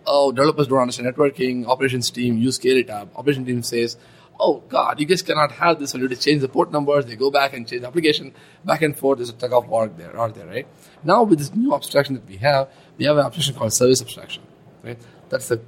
oh, 0.08 0.32
developers 0.32 0.68
don't 0.68 0.80
understand 0.80 1.14
networking. 1.14 1.66
Operations 1.68 2.10
team, 2.12 2.38
you 2.38 2.52
scale 2.52 2.78
it 2.78 2.90
up. 2.90 3.10
Operations 3.18 3.48
team 3.48 3.64
says, 3.64 3.98
oh 4.40 4.64
God, 4.70 5.00
you 5.00 5.06
guys 5.06 5.22
cannot 5.22 5.52
have 5.54 5.80
this. 5.80 5.92
So 5.92 5.98
you 5.98 6.08
to 6.08 6.16
change 6.16 6.42
the 6.42 6.48
port 6.48 6.72
numbers. 6.72 7.06
They 7.06 7.16
go 7.16 7.30
back 7.30 7.54
and 7.54 7.68
change 7.68 7.82
the 7.82 7.88
application 7.88 8.34
back 8.64 8.82
and 8.82 8.96
forth. 8.96 9.18
There's 9.18 9.30
a 9.30 9.34
tug 9.34 9.54
of 9.54 9.68
war 9.68 9.88
there, 9.88 10.18
are 10.18 10.32
there, 10.32 10.48
right? 10.48 10.68
Now 11.04 11.24
with 11.24 11.40
this 11.40 11.54
new 11.54 11.74
abstraction 11.74 12.16
that 12.16 12.26
we 12.28 12.38
have, 12.38 12.70
we 12.98 13.06
have 13.06 13.18
an 13.18 13.26
abstraction 13.26 13.56
called 13.56 13.74
service 13.74 14.02
abstraction, 14.02 14.44
right? 14.84 14.98
That's 15.30 15.48
the 15.48 15.62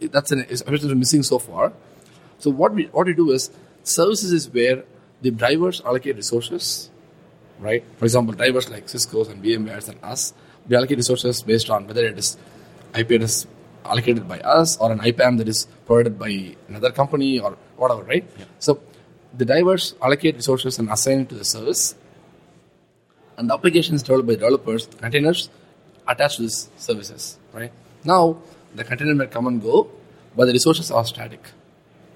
that's 0.00 0.32
an 0.32 0.40
abstraction 0.40 0.98
missing 0.98 1.22
so 1.22 1.38
far. 1.38 1.72
So 2.42 2.50
what 2.50 2.74
we 2.74 2.84
what 2.86 3.06
we 3.06 3.14
do 3.14 3.30
is 3.30 3.50
services 3.84 4.32
is 4.32 4.50
where 4.50 4.82
the 5.20 5.30
drivers 5.30 5.80
allocate 5.80 6.16
resources, 6.16 6.90
right? 7.60 7.84
For 7.98 8.04
example, 8.04 8.34
drivers 8.34 8.68
like 8.68 8.88
Cisco's 8.88 9.28
and 9.28 9.44
VMware's 9.44 9.88
and 9.88 9.98
us, 10.02 10.34
we 10.68 10.74
allocate 10.74 10.96
resources 10.96 11.40
based 11.42 11.70
on 11.70 11.86
whether 11.86 12.04
it 12.04 12.18
is 12.18 12.36
IP 12.96 13.12
address 13.12 13.46
allocated 13.84 14.26
by 14.26 14.40
us 14.40 14.76
or 14.78 14.90
an 14.90 14.98
IPAM 14.98 15.38
that 15.38 15.48
is 15.48 15.68
provided 15.86 16.18
by 16.18 16.56
another 16.68 16.90
company 16.90 17.38
or 17.38 17.56
whatever, 17.76 18.02
right? 18.02 18.28
So 18.58 18.80
the 19.32 19.44
drivers 19.44 19.94
allocate 20.02 20.34
resources 20.34 20.80
and 20.80 20.90
assign 20.90 21.20
it 21.20 21.28
to 21.28 21.36
the 21.36 21.44
service, 21.44 21.94
and 23.36 23.48
the 23.48 23.54
applications 23.54 24.02
developed 24.02 24.26
by 24.26 24.34
developers, 24.34 24.86
containers, 24.86 25.48
attached 26.08 26.36
to 26.36 26.42
these 26.42 26.68
services, 26.76 27.38
right? 27.52 27.72
Now 28.04 28.38
the 28.74 28.82
container 28.82 29.14
may 29.14 29.28
come 29.28 29.46
and 29.46 29.62
go, 29.62 29.92
but 30.36 30.46
the 30.46 30.52
resources 30.52 30.90
are 30.90 31.04
static. 31.04 31.52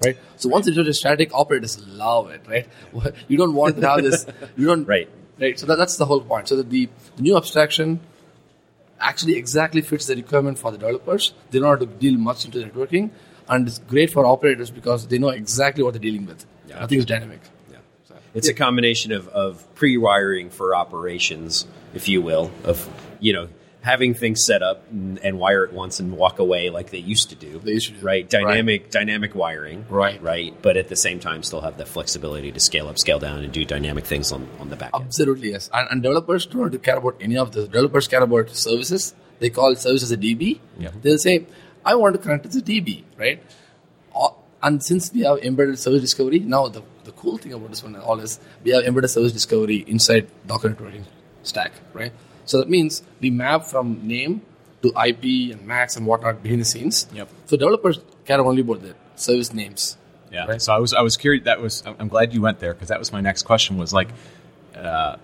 Right. 0.03 0.17
So 0.35 0.49
once 0.49 0.67
resource 0.67 0.87
is 0.87 0.99
static, 0.99 1.33
operators 1.33 1.85
love 1.87 2.29
it. 2.29 2.41
Right. 2.47 2.67
You 3.27 3.37
don't 3.37 3.53
want 3.53 3.79
to 3.79 3.87
have 3.87 4.03
this. 4.03 4.25
You 4.55 4.67
don't. 4.67 4.87
Right. 4.95 5.09
Right. 5.39 5.59
So 5.59 5.65
that, 5.67 5.77
that's 5.77 5.97
the 5.97 6.05
whole 6.05 6.21
point. 6.21 6.47
So 6.47 6.55
that 6.57 6.69
the, 6.69 6.89
the 7.15 7.21
new 7.21 7.37
abstraction 7.37 7.99
actually 8.99 9.35
exactly 9.35 9.81
fits 9.81 10.07
the 10.07 10.15
requirement 10.15 10.57
for 10.57 10.71
the 10.71 10.77
developers. 10.77 11.33
They 11.51 11.59
don't 11.59 11.69
have 11.69 11.79
to 11.79 11.85
deal 11.85 12.17
much 12.17 12.45
into 12.45 12.59
networking, 12.59 13.11
and 13.47 13.67
it's 13.67 13.79
great 13.79 14.11
for 14.11 14.25
operators 14.25 14.71
because 14.71 15.07
they 15.07 15.17
know 15.17 15.29
exactly 15.29 15.83
what 15.83 15.93
they're 15.93 16.01
dealing 16.01 16.25
with. 16.25 16.45
Yeah. 16.67 16.79
Nothing 16.79 16.99
is 16.99 17.05
dynamic. 17.05 17.41
Yeah, 17.71 17.77
it's 18.33 18.47
a 18.47 18.53
combination 18.53 19.11
of, 19.11 19.27
of 19.29 19.75
pre-wiring 19.75 20.49
for 20.49 20.75
operations, 20.75 21.67
if 21.93 22.07
you 22.09 22.21
will, 22.21 22.51
of 22.63 22.89
you 23.19 23.33
know 23.33 23.49
having 23.81 24.13
things 24.13 24.45
set 24.45 24.61
up 24.61 24.83
and, 24.91 25.17
and 25.19 25.39
wire 25.39 25.63
it 25.63 25.71
once 25.71 25.99
and 25.99 26.11
walk 26.17 26.39
away 26.39 26.69
like 26.69 26.89
they 26.89 26.97
used 26.97 27.29
to 27.29 27.35
do. 27.35 27.59
They 27.59 27.73
used 27.73 27.87
to 27.87 27.93
do. 27.93 28.05
right? 28.05 28.29
Dynamic 28.29 28.89
dynamic 28.89 29.35
wiring, 29.35 29.85
Right. 29.89 30.21
Right, 30.21 30.53
but 30.61 30.77
at 30.77 30.87
the 30.89 30.95
same 30.95 31.19
time, 31.19 31.43
still 31.43 31.61
have 31.61 31.77
the 31.77 31.85
flexibility 31.85 32.51
to 32.51 32.59
scale 32.59 32.87
up, 32.87 32.97
scale 32.97 33.19
down, 33.19 33.43
and 33.43 33.53
do 33.53 33.63
dynamic 33.63 34.05
things 34.05 34.31
on, 34.31 34.47
on 34.59 34.69
the 34.69 34.75
back 34.75 34.91
end. 34.93 35.05
Absolutely, 35.05 35.51
yes. 35.51 35.69
And, 35.73 35.87
and 35.91 36.03
developers 36.03 36.45
don't 36.45 36.81
care 36.83 36.97
about 36.97 37.15
any 37.21 37.37
of 37.37 37.51
this. 37.53 37.65
Developers 37.65 38.07
care 38.07 38.23
about 38.23 38.49
services. 38.49 39.13
They 39.39 39.49
call 39.49 39.75
service 39.75 40.03
as 40.03 40.11
a 40.11 40.17
DB. 40.17 40.59
Yeah. 40.79 40.89
They'll 41.01 41.17
say, 41.17 41.45
I 41.85 41.95
want 41.95 42.15
to 42.15 42.21
connect 42.21 42.51
to 42.51 42.61
the 42.61 42.81
DB, 42.81 43.03
right? 43.17 43.41
And 44.61 44.83
since 44.83 45.13
we 45.13 45.21
have 45.21 45.37
embedded 45.43 45.77
service 45.77 46.01
discovery, 46.01 46.39
now 46.39 46.67
the, 46.67 46.81
the 47.03 47.11
cool 47.11 47.37
thing 47.37 47.53
about 47.53 47.69
this 47.69 47.83
one 47.83 47.95
all 47.95 48.19
is 48.19 48.39
we 48.63 48.71
have 48.71 48.83
embedded 48.85 49.11
service 49.11 49.31
discovery 49.31 49.85
inside 49.87 50.27
Docker 50.47 50.71
networking 50.71 51.03
stack, 51.43 51.73
right? 51.93 52.11
So 52.47 52.57
that 52.57 52.69
means 52.69 53.03
we 53.19 53.29
map 53.29 53.65
from 53.65 54.07
name 54.07 54.41
to 54.81 54.89
IP 54.89 55.51
and 55.51 55.65
max 55.67 55.95
and 55.95 56.05
whatnot 56.05 56.41
behind 56.41 56.61
the 56.61 56.65
scenes. 56.65 57.07
Yep. 57.13 57.29
So 57.45 57.57
developers 57.57 57.99
care 58.25 58.41
only 58.41 58.61
about 58.61 58.81
the 58.81 58.95
service 59.15 59.53
names. 59.53 59.97
Yeah. 60.31 60.45
Right. 60.45 60.61
So 60.61 60.73
I 60.73 60.79
was 60.79 60.93
I 60.93 61.01
was 61.01 61.17
curious. 61.17 61.45
That 61.45 61.61
was 61.61 61.83
I'm 61.85 61.95
I'm 61.99 62.07
glad 62.07 62.33
you 62.33 62.41
went 62.41 62.59
there 62.59 62.73
because 62.73 62.89
that 62.89 62.99
was 62.99 63.11
my 63.11 63.21
next 63.21 63.43
question. 63.43 63.77
Was 63.77 63.93
like, 63.93 64.09
uh, 64.75 65.17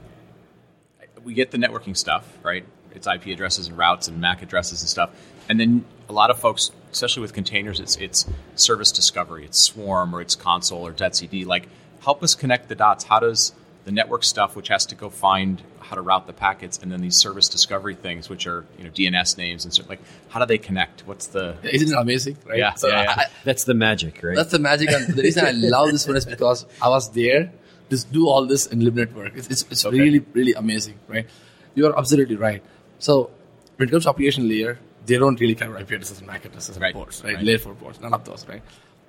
we 1.24 1.34
get 1.34 1.52
the 1.52 1.58
networking 1.58 1.98
stuff 1.98 2.28
right. 2.44 2.66
It's 2.96 3.08
IP 3.08 3.28
addresses 3.28 3.68
and 3.68 3.78
routes 3.78 4.08
and 4.08 4.22
MAC 4.22 4.44
addresses 4.44 4.82
and 4.82 4.90
stuff, 4.90 5.10
and 5.50 5.60
then 5.60 5.84
a 6.10 6.14
lot 6.14 6.30
of 6.30 6.40
folks, 6.40 6.72
especially 6.92 7.22
with 7.22 7.34
containers, 7.34 7.80
it's 7.80 7.96
it's 7.98 8.26
service 8.56 8.92
discovery. 8.92 9.46
It's 9.46 9.60
Swarm 9.60 10.16
or 10.16 10.22
it's 10.22 10.36
Consul 10.36 10.86
or 10.86 10.94
etcd. 10.94 11.46
Like, 11.46 11.68
help 12.02 12.24
us 12.24 12.36
connect 12.36 12.70
the 12.70 12.76
dots. 12.76 13.04
How 13.04 13.20
does 13.20 13.54
the 13.86 13.92
network 13.92 14.24
stuff, 14.24 14.56
which 14.56 14.70
has 14.70 14.86
to 14.88 14.96
go 14.96 15.10
find 15.10 15.62
how 15.80 15.96
to 15.96 16.02
route 16.02 16.26
the 16.28 16.34
packets, 16.34 16.80
and 16.82 16.92
then 16.92 17.02
these 17.02 17.16
service 17.18 17.50
discovery 17.50 17.96
things, 17.96 18.30
which 18.30 18.48
are 18.48 18.66
you 18.78 18.86
know 18.86 18.90
DNS 18.90 19.38
names 19.38 19.66
and 19.66 19.74
stuff, 19.74 19.90
like 19.90 20.00
how 20.30 20.40
do 20.40 20.46
they 20.46 20.58
connect? 20.58 21.06
What's 21.06 21.28
the 21.28 21.58
Isn't 21.64 21.90
it 21.94 22.00
amazing? 22.00 22.38
Right? 22.46 22.58
Yeah, 22.60 22.74
So 22.76 22.88
yeah, 22.88 23.04
yeah. 23.04 23.16
I- 23.18 23.26
That's 23.44 23.66
the 23.66 23.74
magic, 23.74 24.24
right? 24.24 24.36
That's 24.36 24.52
the 24.52 24.60
magic, 24.60 24.90
and 24.92 25.08
the 25.08 25.22
reason 25.24 25.46
I 25.46 25.52
love 25.52 25.92
this 25.92 26.08
one 26.08 26.16
is 26.18 26.26
because 26.26 26.66
I 26.82 26.90
was 26.90 27.10
there 27.12 27.52
to 27.90 27.98
do 28.12 28.28
all 28.30 28.46
this 28.46 28.66
in 28.68 28.80
Lib 28.84 28.96
Network. 28.96 29.36
It's, 29.36 29.48
it's, 29.50 29.66
it's 29.70 29.86
Okay. 29.86 30.00
really, 30.00 30.20
really 30.34 30.54
amazing, 30.54 30.98
right? 31.08 31.28
You 31.76 31.86
are 31.88 31.98
absolutely 31.98 32.38
right. 32.38 32.64
So, 33.00 33.30
when 33.76 33.90
it 33.90 33.92
comes 33.92 34.04
to 34.06 34.10
application 34.10 34.48
layer, 34.48 34.80
they 35.06 35.18
don't 35.18 35.38
really 35.40 35.54
care 35.56 35.68
about 35.70 35.82
IP 35.82 35.92
addresses 35.92 36.20
and 36.20 36.28
MAC 36.28 36.46
addresses 36.46 36.76
and 36.78 36.82
Right, 36.82 36.94
ports, 36.94 37.22
right? 37.24 37.36
right. 37.36 37.44
Layer 37.44 37.58
4 37.60 37.74
ports, 37.76 38.00
none 38.00 38.14
of 38.14 38.24
those, 38.24 38.48
right? 38.48 38.62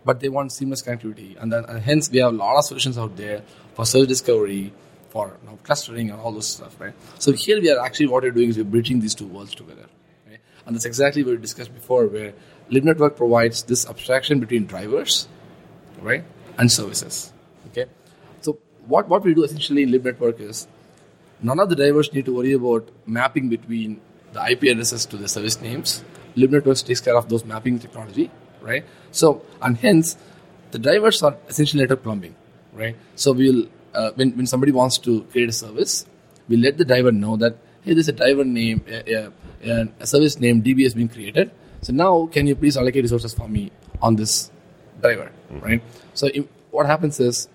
But 0.05 0.21
they 0.21 0.29
want 0.29 0.53
seamless 0.53 0.83
connectivity, 0.83 1.41
and 1.41 1.53
then 1.53 1.65
and 1.65 1.81
hence 1.81 2.11
we 2.11 2.19
have 2.19 2.33
a 2.33 2.37
lot 2.37 2.57
of 2.57 2.65
solutions 2.65 2.99
out 2.99 3.17
there 3.17 3.43
for 3.75 3.87
service 3.87 4.09
discovery, 4.09 4.73
for 5.09 5.37
you 5.43 5.49
know, 5.49 5.59
clustering, 5.63 6.11
and 6.11 6.21
all 6.21 6.33
those 6.33 6.49
stuff, 6.49 6.79
right? 6.79 6.95
So 7.19 7.33
here 7.33 7.61
we 7.61 7.71
are 7.71 7.79
actually 7.79 8.09
what 8.09 8.23
we're 8.23 8.33
doing 8.33 8.51
is 8.51 8.59
we're 8.59 8.65
bridging 8.65 9.01
these 9.01 9.15
two 9.15 9.27
worlds 9.27 9.55
together, 9.55 9.87
right? 10.29 10.41
And 10.67 10.77
that's 10.77 10.85
exactly 10.85 11.23
what 11.23 11.31
we 11.31 11.39
discussed 11.39 11.73
before, 11.73 12.07
where 12.07 12.35
Lib 12.69 12.85
Network 12.85 13.17
provides 13.17 13.63
this 13.63 13.89
abstraction 13.89 14.41
between 14.41 14.67
drivers 14.67 15.27
right? 16.05 16.25
And 16.59 16.71
services. 16.71 17.33
Okay. 17.69 17.87
So 18.43 18.59
what, 18.87 19.09
what 19.09 19.25
we 19.25 19.35
do 19.35 19.43
essentially 19.43 19.83
in 19.83 19.91
Lib 19.91 20.05
Network 20.05 20.41
is 20.41 20.69
none 21.43 21.59
of 21.59 21.69
the 21.69 21.77
drivers 21.77 22.13
need 22.13 22.27
to 22.27 22.35
worry 22.35 22.53
about 22.53 22.91
mapping 23.07 23.49
between 23.49 24.01
the 24.33 24.51
IP 24.51 24.65
addresses 24.65 25.07
to 25.07 25.17
the 25.17 25.29
service 25.29 25.61
names. 25.61 26.05
Lib 26.37 26.51
Networks 26.51 26.83
takes 26.83 27.01
care 27.01 27.17
of 27.17 27.29
those 27.29 27.45
mapping 27.45 27.79
technology, 27.79 28.31
right? 28.65 28.85
So 29.13 29.43
and 29.63 29.77
hence 29.77 30.17
the 30.73 30.79
drivers 30.79 31.23
are 31.23 31.37
essentially 31.49 31.83
network 31.83 32.03
plumbing, 32.03 32.35
right? 32.73 32.97
So 33.15 33.33
we'll 33.33 33.67
uh, 33.95 34.11
when 34.19 34.33
when 34.39 34.47
somebody 34.47 34.73
wants 34.73 34.99
to 35.07 35.23
create 35.31 35.49
a 35.49 35.53
service, 35.53 36.07
we 36.49 36.57
let 36.57 36.79
the 36.79 36.85
driver 36.85 37.13
know 37.13 37.37
that 37.37 37.59
hey, 37.85 37.95
there's 37.95 38.09
a 38.09 38.13
driver 38.13 38.45
name, 38.45 38.83
a, 38.89 39.31
a, 39.69 39.89
a 40.01 40.07
service 40.07 40.41
name 40.41 40.63
DB 40.63 40.83
has 40.85 40.95
been 40.95 41.09
created. 41.09 41.51
So 41.83 41.93
now 41.93 42.27
can 42.33 42.47
you 42.47 42.57
please 42.57 42.77
allocate 42.77 43.05
resources 43.05 43.35
for 43.35 43.47
me 43.49 43.71
on 44.01 44.17
this 44.17 44.51
driver, 45.01 45.31
right? 45.51 45.83
So 46.15 46.29
im- 46.29 46.49
what 46.71 46.87
happens 46.87 47.21
is 47.21 47.49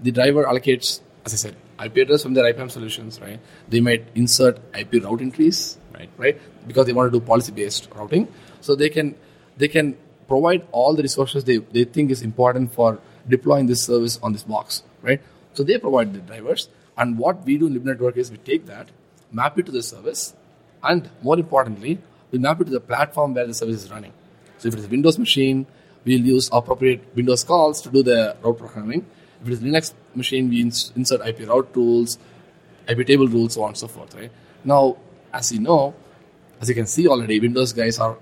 the 0.00 0.12
driver 0.12 0.44
allocates, 0.44 1.00
as 1.24 1.32
I 1.32 1.36
said, 1.36 1.56
IP 1.82 1.96
address 1.96 2.22
from 2.22 2.34
their 2.34 2.44
IPAM 2.52 2.70
solutions, 2.70 3.20
right? 3.20 3.40
They 3.68 3.80
might 3.80 4.06
insert 4.14 4.58
IP 4.78 5.02
route 5.02 5.22
entries, 5.22 5.78
Right. 5.94 6.10
Right, 6.18 6.40
because 6.66 6.86
they 6.86 6.92
want 6.92 7.12
to 7.12 7.18
do 7.18 7.24
policy-based 7.24 7.88
routing, 7.94 8.26
so 8.60 8.74
they 8.74 8.88
can 8.90 9.14
they 9.56 9.68
can 9.68 9.96
provide 10.28 10.66
all 10.72 10.94
the 10.94 11.02
resources 11.02 11.44
they, 11.44 11.58
they 11.58 11.84
think 11.84 12.10
is 12.10 12.22
important 12.22 12.72
for 12.72 13.00
deploying 13.28 13.66
this 13.66 13.84
service 13.84 14.18
on 14.22 14.32
this 14.32 14.44
box, 14.44 14.82
right? 15.02 15.20
So 15.54 15.62
they 15.62 15.78
provide 15.78 16.12
the 16.12 16.20
drivers, 16.20 16.68
and 16.96 17.18
what 17.18 17.44
we 17.44 17.58
do 17.58 17.66
in 17.66 17.74
Lib 17.74 17.84
Network 17.84 18.16
is 18.16 18.30
we 18.30 18.38
take 18.38 18.66
that, 18.66 18.88
map 19.32 19.58
it 19.58 19.66
to 19.66 19.72
the 19.72 19.82
service, 19.82 20.34
and 20.82 21.08
more 21.22 21.38
importantly, 21.38 21.98
we 22.30 22.38
map 22.38 22.60
it 22.60 22.64
to 22.64 22.70
the 22.70 22.80
platform 22.80 23.34
where 23.34 23.46
the 23.46 23.54
service 23.54 23.84
is 23.84 23.90
running. 23.90 24.12
So 24.58 24.68
if 24.68 24.74
it 24.74 24.80
is 24.80 24.86
a 24.86 24.88
Windows 24.88 25.18
machine, 25.18 25.66
we'll 26.04 26.20
use 26.20 26.48
appropriate 26.52 27.02
Windows 27.14 27.44
calls 27.44 27.80
to 27.82 27.90
do 27.90 28.02
the 28.02 28.36
route 28.42 28.58
programming. 28.58 29.06
If 29.40 29.48
it 29.48 29.52
is 29.52 29.60
Linux 29.60 29.94
machine, 30.14 30.48
we 30.48 30.60
ins- 30.60 30.92
insert 30.96 31.26
IP 31.26 31.48
route 31.48 31.70
rules, 31.74 32.18
IP 32.88 33.06
table 33.06 33.28
rules, 33.28 33.54
so 33.54 33.62
on 33.62 33.68
and 33.68 33.78
so 33.78 33.88
forth. 33.88 34.14
Right 34.14 34.30
now, 34.64 34.96
as 35.32 35.52
you 35.52 35.60
know, 35.60 35.94
as 36.60 36.68
you 36.68 36.74
can 36.74 36.86
see 36.86 37.06
already, 37.08 37.40
Windows 37.40 37.72
guys 37.72 37.98
are 37.98 38.16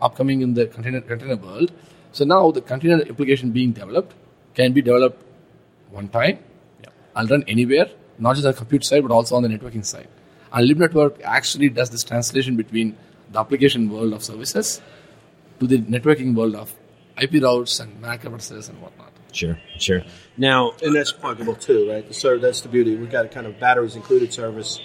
upcoming 0.00 0.42
in 0.42 0.54
the 0.54 0.66
container 0.66 1.00
container 1.00 1.36
world. 1.36 1.72
So 2.12 2.24
now 2.24 2.50
the 2.50 2.60
container 2.60 3.02
application 3.02 3.50
being 3.50 3.72
developed 3.72 4.14
can 4.54 4.72
be 4.72 4.82
developed 4.82 5.22
one 5.90 6.08
time 6.08 6.38
and 7.14 7.30
run 7.30 7.44
anywhere, 7.48 7.88
not 8.18 8.34
just 8.34 8.46
on 8.46 8.52
the 8.52 8.58
compute 8.58 8.84
side, 8.84 9.02
but 9.02 9.12
also 9.12 9.36
on 9.36 9.42
the 9.42 9.48
networking 9.48 9.84
side. 9.84 10.08
And 10.52 10.66
Lib 10.66 10.78
Network 10.78 11.20
actually 11.22 11.68
does 11.68 11.90
this 11.90 12.04
translation 12.04 12.56
between 12.56 12.96
the 13.30 13.40
application 13.40 13.90
world 13.90 14.12
of 14.12 14.22
services 14.22 14.80
to 15.60 15.66
the 15.66 15.78
networking 15.78 16.34
world 16.34 16.54
of 16.54 16.74
IP 17.20 17.42
routes 17.42 17.80
and 17.80 18.00
MAC 18.00 18.24
addresses 18.24 18.68
and 18.68 18.80
whatnot. 18.80 19.12
Sure, 19.32 19.58
sure. 19.78 20.02
Now, 20.36 20.72
And 20.82 20.94
that's 20.94 21.12
pluggable 21.12 21.60
too, 21.60 21.90
right? 21.90 22.14
So 22.14 22.38
that's 22.38 22.62
the 22.62 22.68
beauty. 22.68 22.96
We've 22.96 23.10
got 23.10 23.26
a 23.26 23.28
kind 23.28 23.46
of 23.46 23.60
batteries 23.60 23.94
included 23.94 24.32
service 24.32 24.80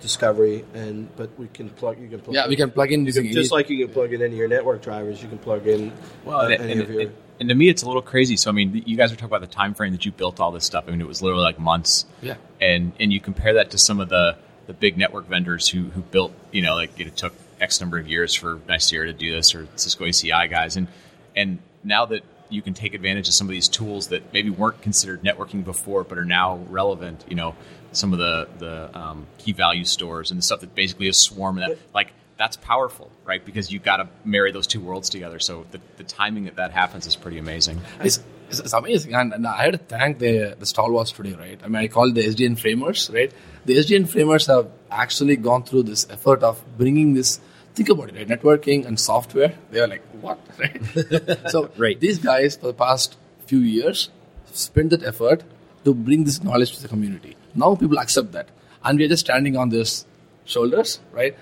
discovery, 0.00 0.64
and 0.74 1.14
but 1.16 1.30
we 1.38 1.48
can 1.48 1.68
plug. 1.70 2.00
You 2.00 2.08
can 2.08 2.20
plug. 2.20 2.34
Yeah, 2.34 2.48
we 2.48 2.56
can 2.56 2.70
plug 2.70 2.92
in 2.92 3.04
using 3.06 3.26
just 3.32 3.52
any- 3.52 3.56
like 3.58 3.70
you 3.70 3.84
can 3.84 3.92
plug 3.92 4.12
it 4.12 4.20
into 4.20 4.36
your 4.36 4.48
network 4.48 4.82
drivers. 4.82 5.22
You 5.22 5.28
can 5.28 5.38
plug 5.38 5.66
in 5.66 5.92
Well, 6.24 6.40
uh, 6.40 6.48
and, 6.48 6.62
any 6.62 6.72
and- 6.72 6.80
of 6.82 6.90
your. 6.90 7.00
and- 7.02 7.12
and 7.40 7.48
to 7.48 7.54
me, 7.56 7.68
it's 7.68 7.82
a 7.82 7.86
little 7.86 8.02
crazy. 8.02 8.36
So, 8.36 8.50
I 8.50 8.52
mean, 8.52 8.84
you 8.86 8.96
guys 8.96 9.10
were 9.10 9.16
talking 9.16 9.34
about 9.34 9.40
the 9.40 9.52
time 9.52 9.74
frame 9.74 9.90
that 9.92 10.04
you 10.06 10.12
built 10.12 10.38
all 10.38 10.52
this 10.52 10.64
stuff. 10.64 10.84
I 10.86 10.92
mean, 10.92 11.00
it 11.00 11.08
was 11.08 11.22
literally 11.22 11.42
like 11.42 11.58
months. 11.58 12.04
Yeah. 12.20 12.34
And 12.60 12.92
and 13.00 13.12
you 13.12 13.18
compare 13.20 13.54
that 13.54 13.70
to 13.72 13.78
some 13.78 13.98
of 14.00 14.08
the 14.08 14.36
the 14.68 14.72
big 14.72 14.96
network 14.96 15.26
vendors 15.28 15.68
who 15.68 15.84
who 15.90 16.02
built, 16.02 16.32
you 16.52 16.62
know, 16.62 16.74
like 16.74 16.98
it 17.00 17.16
took 17.16 17.32
X 17.60 17.80
number 17.80 17.98
of 17.98 18.06
years 18.06 18.32
for 18.34 18.58
Nicira 18.68 19.06
to 19.06 19.12
do 19.12 19.32
this, 19.32 19.54
or 19.56 19.66
Cisco 19.74 20.04
ACI 20.04 20.48
guys, 20.48 20.76
and 20.76 20.86
and 21.34 21.58
now 21.82 22.06
that 22.06 22.22
you 22.48 22.62
can 22.62 22.74
take 22.74 22.94
advantage 22.94 23.26
of 23.26 23.34
some 23.34 23.46
of 23.48 23.50
these 23.50 23.66
tools 23.66 24.08
that 24.08 24.32
maybe 24.32 24.50
weren't 24.50 24.80
considered 24.82 25.22
networking 25.22 25.64
before, 25.64 26.04
but 26.04 26.18
are 26.18 26.24
now 26.24 26.60
relevant. 26.68 27.24
You 27.28 27.34
know, 27.34 27.54
some 27.92 28.12
of 28.12 28.18
the 28.18 28.48
the 28.58 28.98
um, 28.98 29.26
key 29.38 29.52
value 29.52 29.84
stores 29.84 30.30
and 30.30 30.38
the 30.38 30.42
stuff 30.42 30.60
that 30.60 30.74
basically 30.74 31.08
is 31.08 31.20
swarm 31.20 31.56
that 31.56 31.78
like 31.94 32.12
that's 32.38 32.56
powerful, 32.56 33.10
right? 33.24 33.44
Because 33.44 33.70
you've 33.70 33.84
got 33.84 33.98
to 33.98 34.08
marry 34.24 34.50
those 34.50 34.66
two 34.66 34.80
worlds 34.80 35.10
together. 35.10 35.38
So 35.38 35.64
the, 35.70 35.80
the 35.96 36.02
timing 36.02 36.44
that 36.46 36.56
that 36.56 36.72
happens 36.72 37.06
is 37.06 37.14
pretty 37.14 37.38
amazing. 37.38 37.80
It's, 38.00 38.20
it's, 38.48 38.58
it's 38.58 38.72
amazing, 38.72 39.14
and, 39.14 39.32
and 39.32 39.46
I 39.46 39.62
had 39.62 39.72
to 39.74 39.78
thank 39.78 40.18
the 40.18 40.56
the 40.58 40.66
stalwarts 40.66 41.12
today, 41.12 41.34
right? 41.34 41.60
I 41.62 41.68
mean, 41.68 41.76
I 41.76 41.88
call 41.88 42.10
the 42.12 42.22
SDN 42.22 42.58
framers, 42.58 43.10
right? 43.12 43.32
The 43.64 43.76
SDN 43.76 44.08
framers 44.08 44.46
have 44.46 44.68
actually 44.90 45.36
gone 45.36 45.62
through 45.62 45.84
this 45.84 46.08
effort 46.10 46.42
of 46.42 46.62
bringing 46.76 47.14
this. 47.14 47.40
Think 47.74 47.88
about 47.88 48.10
it, 48.10 48.16
right? 48.16 48.28
Networking 48.28 48.84
and 48.86 49.00
software. 49.00 49.54
They 49.70 49.80
are 49.80 49.86
like, 49.86 50.02
what, 50.20 50.38
right? 50.58 51.50
so, 51.50 51.70
Right. 51.78 51.98
these 51.98 52.18
guys 52.18 52.56
for 52.56 52.66
the 52.66 52.74
past 52.74 53.16
few 53.46 53.60
years 53.60 54.10
spent 54.52 54.90
that 54.90 55.02
effort 55.04 55.42
to 55.84 55.94
bring 55.94 56.24
this 56.24 56.42
knowledge 56.42 56.76
to 56.76 56.82
the 56.82 56.88
community. 56.88 57.34
Now 57.54 57.74
people 57.74 57.98
accept 57.98 58.32
that, 58.32 58.48
and 58.84 58.98
we 58.98 59.04
are 59.04 59.08
just 59.08 59.26
standing 59.26 59.56
on 59.56 59.68
this 59.68 60.06
shoulders, 60.44 61.00
right? 61.12 61.36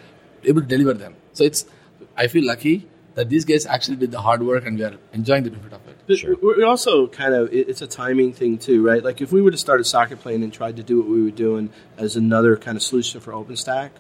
Able 0.44 0.62
to 0.62 0.66
deliver 0.66 0.94
them. 0.94 1.14
So 1.33 1.44
it's, 1.44 1.66
I 2.16 2.27
feel 2.27 2.46
lucky 2.46 2.88
that 3.14 3.29
these 3.29 3.44
guys 3.44 3.66
actually 3.66 3.96
did 3.96 4.11
the 4.11 4.20
hard 4.20 4.42
work, 4.42 4.66
and 4.66 4.79
we 4.79 4.85
are 4.85 4.96
enjoying 5.12 5.44
the 5.44 5.51
benefit 5.51 5.73
of 5.73 5.87
it. 5.88 5.96
But 6.07 6.42
We're 6.42 6.66
also 6.66 7.07
kind 7.07 7.35
of 7.35 7.53
it's 7.53 7.83
a 7.83 7.87
timing 7.87 8.33
thing 8.33 8.59
too, 8.59 8.85
right? 8.87 9.03
Like 9.03 9.20
if 9.20 9.33
we 9.33 9.42
were 9.42 9.51
to 9.51 9.59
start 9.59 9.81
a 9.81 9.85
socket 9.85 10.20
plane 10.20 10.42
and 10.42 10.53
tried 10.53 10.77
to 10.77 10.83
do 10.83 10.99
what 10.99 11.09
we 11.09 11.23
were 11.23 11.31
doing 11.31 11.70
as 11.96 12.16
another 12.16 12.57
kind 12.57 12.77
of 12.77 12.83
solution 12.83 13.20
for 13.20 13.33
OpenStack, 13.33 13.90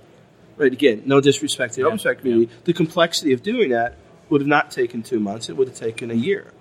right? 0.56 0.72
Again, 0.72 1.02
no 1.06 1.20
disrespect 1.20 1.74
to 1.74 1.82
the 1.82 1.88
OpenStack 1.88 2.18
community, 2.18 2.50
the 2.64 2.72
complexity 2.72 3.32
of 3.32 3.42
doing 3.42 3.70
that 3.70 3.96
would 4.28 4.40
have 4.40 4.48
not 4.48 4.70
taken 4.70 5.02
two 5.02 5.20
months; 5.20 5.48
it 5.48 5.56
would 5.56 5.68
have 5.68 5.76
taken 5.76 6.10
a 6.10 6.14
year, 6.14 6.52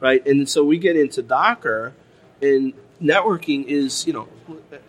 right? 0.00 0.24
And 0.26 0.48
so 0.48 0.64
we 0.64 0.78
get 0.78 0.96
into 0.96 1.22
Docker, 1.22 1.94
and 2.40 2.72
networking 3.00 3.64
is 3.64 4.06
you 4.06 4.12
know 4.12 4.28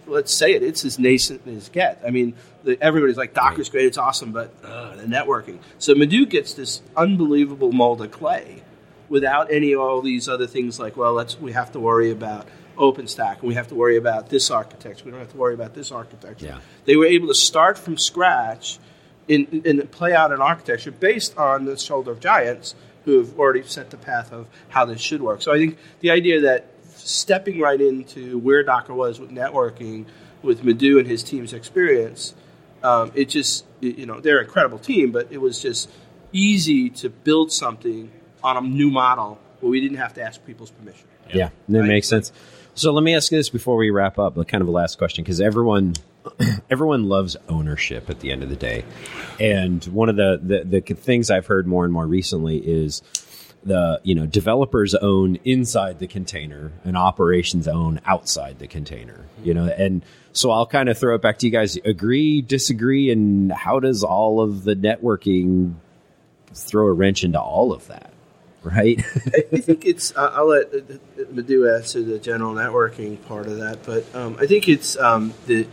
let's 0.07 0.33
say 0.33 0.53
it, 0.53 0.63
it's 0.63 0.85
as 0.85 0.99
nascent 0.99 1.45
as 1.47 1.69
get. 1.69 2.01
I 2.05 2.09
mean, 2.09 2.33
the, 2.63 2.77
everybody's 2.81 3.17
like, 3.17 3.33
Docker's 3.33 3.69
great, 3.69 3.85
it's 3.85 3.97
awesome, 3.97 4.31
but 4.31 4.51
uh, 4.63 4.95
the 4.95 5.03
networking. 5.03 5.59
So 5.79 5.95
Madhu 5.95 6.25
gets 6.25 6.53
this 6.53 6.81
unbelievable 6.95 7.71
mold 7.71 8.01
of 8.01 8.11
clay 8.11 8.63
without 9.09 9.51
any 9.51 9.73
of 9.73 9.79
all 9.79 10.01
these 10.01 10.27
other 10.29 10.47
things 10.47 10.79
like, 10.79 10.97
well, 10.97 11.13
let's 11.13 11.39
we 11.39 11.51
have 11.51 11.71
to 11.73 11.79
worry 11.79 12.11
about 12.11 12.47
OpenStack 12.77 13.39
and 13.39 13.43
we 13.43 13.53
have 13.53 13.67
to 13.67 13.75
worry 13.75 13.97
about 13.97 14.29
this 14.29 14.49
architecture. 14.49 15.05
We 15.05 15.11
don't 15.11 15.19
have 15.19 15.31
to 15.31 15.37
worry 15.37 15.53
about 15.53 15.73
this 15.73 15.91
architecture. 15.91 16.45
Yeah. 16.45 16.59
They 16.85 16.95
were 16.95 17.05
able 17.05 17.27
to 17.27 17.35
start 17.35 17.77
from 17.77 17.97
scratch 17.97 18.79
in, 19.27 19.61
and 19.65 19.89
play 19.91 20.13
out 20.13 20.31
an 20.31 20.41
architecture 20.41 20.91
based 20.91 21.37
on 21.37 21.65
the 21.65 21.77
shoulder 21.77 22.11
of 22.11 22.19
giants 22.19 22.75
who 23.05 23.17
have 23.19 23.37
already 23.37 23.63
set 23.63 23.89
the 23.89 23.97
path 23.97 24.31
of 24.31 24.47
how 24.69 24.85
this 24.85 25.01
should 25.01 25.21
work. 25.21 25.41
So 25.41 25.53
I 25.53 25.57
think 25.57 25.77
the 25.99 26.11
idea 26.11 26.41
that 26.41 26.67
stepping 27.07 27.59
right 27.59 27.79
into 27.79 28.37
where 28.39 28.63
Docker 28.63 28.93
was 28.93 29.19
with 29.19 29.31
networking, 29.31 30.05
with 30.41 30.63
Madhu 30.63 30.99
and 30.99 31.07
his 31.07 31.23
team's 31.23 31.53
experience, 31.53 32.33
um, 32.83 33.11
it 33.15 33.25
just 33.29 33.65
you 33.79 34.05
know 34.05 34.19
they're 34.19 34.39
an 34.39 34.45
incredible 34.45 34.79
team, 34.79 35.11
but 35.11 35.27
it 35.31 35.39
was 35.39 35.61
just 35.61 35.89
easy 36.31 36.89
to 36.89 37.09
build 37.09 37.51
something 37.51 38.11
on 38.43 38.57
a 38.57 38.61
new 38.61 38.89
model 38.89 39.39
where 39.59 39.69
we 39.69 39.79
didn't 39.79 39.97
have 39.97 40.13
to 40.15 40.21
ask 40.21 40.45
people's 40.45 40.71
permission. 40.71 41.07
Yeah, 41.33 41.49
that 41.69 41.79
Right. 41.79 41.87
makes 41.87 42.07
sense. 42.09 42.31
So 42.75 42.91
let 42.91 43.03
me 43.03 43.15
ask 43.15 43.31
you 43.31 43.37
this 43.37 43.49
before 43.49 43.77
we 43.77 43.91
wrap 43.91 44.17
up, 44.19 44.35
like 44.35 44.47
kind 44.47 44.61
of 44.61 44.67
a 44.67 44.71
last 44.71 44.97
question, 44.97 45.23
because 45.23 45.39
everyone 45.39 45.93
everyone 46.69 47.07
loves 47.07 47.35
ownership 47.49 48.09
at 48.09 48.19
the 48.19 48.31
end 48.31 48.43
of 48.43 48.49
the 48.49 48.55
day, 48.55 48.83
and 49.39 49.83
one 49.85 50.09
of 50.09 50.15
the, 50.15 50.39
the 50.41 50.81
the 50.81 50.93
things 50.95 51.29
I've 51.29 51.45
heard 51.47 51.67
more 51.67 51.83
and 51.85 51.93
more 51.93 52.07
recently 52.07 52.57
is 52.57 53.01
the 53.65 53.99
you 54.03 54.13
know 54.15 54.25
developers 54.25 54.93
own 54.95 55.37
inside 55.43 55.99
the 55.99 56.07
container 56.07 56.71
and 56.83 56.97
operations 56.97 57.67
own 57.67 57.99
outside 58.05 58.59
the 58.59 58.67
container 58.67 59.25
you 59.43 59.53
know 59.53 59.65
and 59.65 60.03
so 60.33 60.51
i'll 60.51 60.65
kind 60.65 60.89
of 60.89 60.97
throw 60.97 61.15
it 61.15 61.21
back 61.21 61.37
to 61.37 61.45
you 61.45 61.51
guys 61.51 61.77
agree 61.85 62.41
disagree 62.41 63.09
and 63.09 63.51
how 63.51 63.79
does 63.79 64.03
all 64.03 64.41
of 64.41 64.63
the 64.63 64.75
networking 64.75 65.75
throw 66.53 66.87
a 66.87 66.93
wrench 66.93 67.23
into 67.23 67.39
all 67.39 67.71
of 67.71 67.87
that 67.87 68.11
right 68.63 68.99
I 69.53 69.57
think 69.59 69.85
it's. 69.85 70.15
Uh, 70.15 70.31
I'll 70.33 70.47
let 70.47 70.71
Madhu 71.31 71.67
answer 71.67 72.01
the 72.01 72.19
general 72.19 72.53
networking 72.53 73.23
part 73.27 73.47
of 73.47 73.57
that, 73.57 73.83
but 73.83 74.03
um, 74.15 74.37
I 74.39 74.45
think 74.47 74.67
it's 74.67 74.97
um, 74.97 75.33
the. 75.45 75.67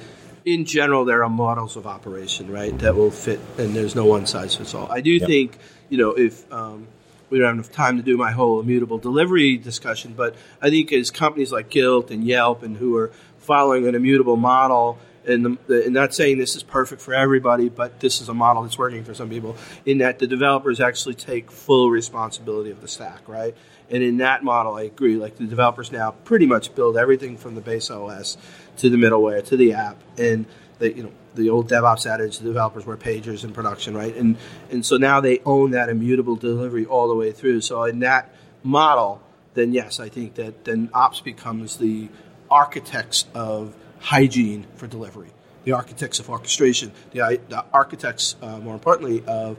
In 0.45 0.65
general, 0.65 1.05
there 1.05 1.23
are 1.23 1.29
models 1.29 1.77
of 1.77 1.87
operation, 1.87 2.51
right, 2.51 2.77
that 2.79 2.97
will 2.97 3.11
fit, 3.11 3.39
and 3.59 3.77
there's 3.77 3.95
no 3.95 4.07
one 4.07 4.27
size 4.27 4.57
fits 4.57 4.75
all. 4.75 4.91
I 4.91 5.03
do 5.03 5.21
think, 5.21 5.59
you 5.91 5.99
know, 5.99 6.13
if 6.13 6.51
um, 6.51 6.89
we 7.31 7.39
don't 7.39 7.47
have 7.47 7.55
enough 7.55 7.73
time 7.73 7.97
to 7.97 8.03
do 8.03 8.17
my 8.17 8.33
whole 8.33 8.61
immutable 8.61 8.99
delivery 8.99 9.57
discussion, 9.57 10.15
but 10.17 10.35
I 10.61 10.69
think 10.69 10.93
as 10.93 11.11
companies 11.11 11.53
like 11.53 11.71
Gilt 11.71 12.11
and 12.11 12.25
Yelp 12.25 12.63
and 12.63 12.77
who 12.77 12.97
are 12.97 13.11
following 13.39 13.87
an 13.87 13.95
immutable 13.95 14.37
model, 14.37 14.99
and, 15.27 15.45
the, 15.45 15.59
the, 15.67 15.85
and 15.85 15.95
not 15.95 16.15
saying 16.15 16.39
this 16.39 16.57
is 16.57 16.63
perfect 16.63 17.01
for 17.01 17.15
everybody, 17.15 17.69
but 17.69 18.01
this 18.01 18.21
is 18.21 18.29
a 18.29 18.35
model 18.35 18.63
that's 18.63 18.79
working 18.79 19.05
for 19.05 19.15
some 19.15 19.29
people, 19.29 19.57
in 19.87 19.99
that 19.99 20.19
the 20.19 20.27
developers 20.27 20.81
actually 20.81 21.15
take 21.15 21.51
full 21.51 21.91
responsibility 21.91 22.71
of 22.71 22.81
the 22.81 22.89
stack, 22.89 23.29
right? 23.29 23.55
And 23.91 24.03
in 24.03 24.19
that 24.19 24.43
model, 24.45 24.75
I 24.75 24.83
agree. 24.83 25.17
Like 25.17 25.37
the 25.37 25.47
developers 25.47 25.93
now 25.93 26.13
pretty 26.13 26.47
much 26.47 26.75
build 26.75 26.97
everything 26.97 27.37
from 27.37 27.55
the 27.55 27.61
base 27.61 27.91
OS 27.91 28.37
to 28.79 28.89
the 28.89 28.97
middleware 28.97 29.45
to 29.47 29.57
the 29.57 29.73
app, 29.75 29.97
and 30.17 30.47
the 30.79 30.93
you 30.97 31.03
know 31.03 31.13
the 31.35 31.51
old 31.51 31.69
DevOps 31.69 32.07
adage: 32.07 32.39
the 32.39 32.45
developers 32.45 32.87
were 32.87 32.97
pagers 32.97 33.45
in 33.45 33.53
production, 33.53 33.97
right? 33.97 34.15
And 34.15 34.37
and 34.71 34.85
so 34.85 34.97
now 34.97 35.21
they 35.21 35.41
own 35.45 35.73
that 35.73 35.89
immutable 35.89 36.37
delivery 36.37 36.87
all 36.87 37.09
the 37.09 37.15
way 37.15 37.33
through. 37.33 37.61
So 37.63 37.83
in 37.85 38.01
that 38.01 38.33
model, 38.63 39.23
then 39.55 39.73
yes, 39.73 40.01
I 40.01 40.09
think 40.09 40.35
that 40.35 40.65
then 40.65 40.91
ops 40.95 41.21
becomes 41.21 41.77
the 41.79 42.09
architects 42.51 43.27
of 43.35 43.75
hygiene 44.01 44.67
for 44.77 44.87
delivery, 44.87 45.31
the 45.65 45.73
architects 45.73 46.19
of 46.19 46.29
orchestration, 46.31 46.93
the, 47.13 47.41
the 47.49 47.65
architects, 47.73 48.37
uh, 48.43 48.59
more 48.59 48.75
importantly, 48.75 49.23
of 49.27 49.57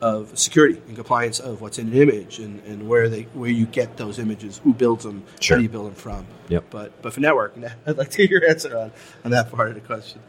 of 0.00 0.38
security 0.38 0.82
and 0.86 0.96
compliance 0.96 1.40
of 1.40 1.62
what's 1.62 1.78
in 1.78 1.86
an 1.88 1.94
image 1.94 2.38
and, 2.38 2.62
and 2.64 2.86
where 2.86 3.08
they 3.08 3.22
where 3.32 3.48
you 3.48 3.64
get 3.64 3.96
those 3.96 4.18
images, 4.18 4.60
who 4.62 4.74
builds 4.74 5.04
them, 5.04 5.24
Sure. 5.40 5.56
how 5.56 5.58
do 5.58 5.62
you 5.62 5.68
build 5.70 5.86
them 5.86 5.94
from. 5.94 6.26
Yep. 6.48 6.64
But 6.68 7.00
but 7.00 7.12
for 7.14 7.20
networking, 7.20 7.72
I'd 7.86 7.96
like 7.96 8.10
to 8.10 8.26
hear 8.26 8.40
your 8.40 8.50
answer 8.50 8.76
on, 8.76 8.92
on 9.24 9.30
that 9.30 9.50
part 9.50 9.68
of 9.68 9.74
the 9.76 9.80
question. 9.80 10.20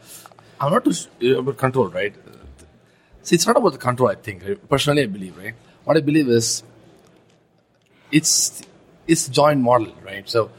I'm 0.60 0.72
not 0.72 0.84
too 0.84 0.92
uh, 1.22 1.38
about 1.38 1.58
control, 1.58 1.88
right? 1.88 2.14
See, 3.22 3.34
it's 3.34 3.46
not 3.46 3.56
about 3.56 3.72
the 3.72 3.78
control. 3.78 4.08
I 4.08 4.14
think 4.14 4.68
personally, 4.68 5.02
I 5.02 5.06
believe, 5.06 5.36
right? 5.36 5.54
What 5.84 5.96
I 5.96 6.00
believe 6.00 6.28
is 6.28 6.62
it's 8.10 8.62
it's 9.06 9.28
joint 9.28 9.60
model, 9.60 9.94
right? 10.04 10.28
So 10.28 10.50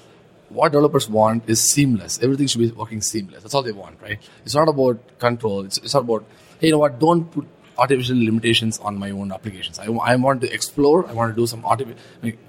what 0.50 0.72
developers 0.72 1.10
want 1.10 1.50
is 1.50 1.64
seamless. 1.64 2.20
Everything 2.22 2.48
should 2.48 2.60
be 2.60 2.72
working 2.72 3.02
seamless. 3.02 3.44
That's 3.44 3.54
all 3.54 3.64
they 3.64 3.72
want, 3.72 4.02
right? 4.02 4.20
It's 4.46 4.56
not 4.56 4.70
about 4.70 5.20
control. 5.20 5.66
It's, 5.66 5.78
it's 5.78 5.94
not 5.94 6.04
about 6.04 6.26
hey, 6.60 6.68
you 6.68 6.74
know 6.74 6.80
what? 6.80 7.00
Don't 7.00 7.30
put 7.32 7.48
artificial 7.78 8.18
limitations 8.18 8.80
on 8.80 8.98
my 8.98 9.12
own 9.12 9.32
applications. 9.32 9.80
I, 9.80 9.86
I 9.86 10.16
want 10.16 10.42
to 10.42 10.52
explore. 10.52 11.08
I 11.08 11.14
want 11.14 11.36
to 11.36 11.42
do 11.42 11.48
some 11.48 11.64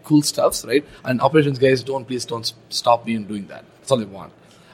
cool 0.04 0.22
stuffs, 0.22 0.64
right? 0.64 0.84
And 1.04 1.20
operations 1.20 1.58
guys, 1.58 1.82
don't 1.82 2.06
please 2.06 2.24
don't 2.24 2.52
stop 2.70 3.06
me 3.06 3.14
in 3.14 3.24
doing 3.24 3.46
that. 3.48 3.64
That's 3.78 3.92
all 3.92 3.98
they 3.98 4.04
want. 4.04 4.32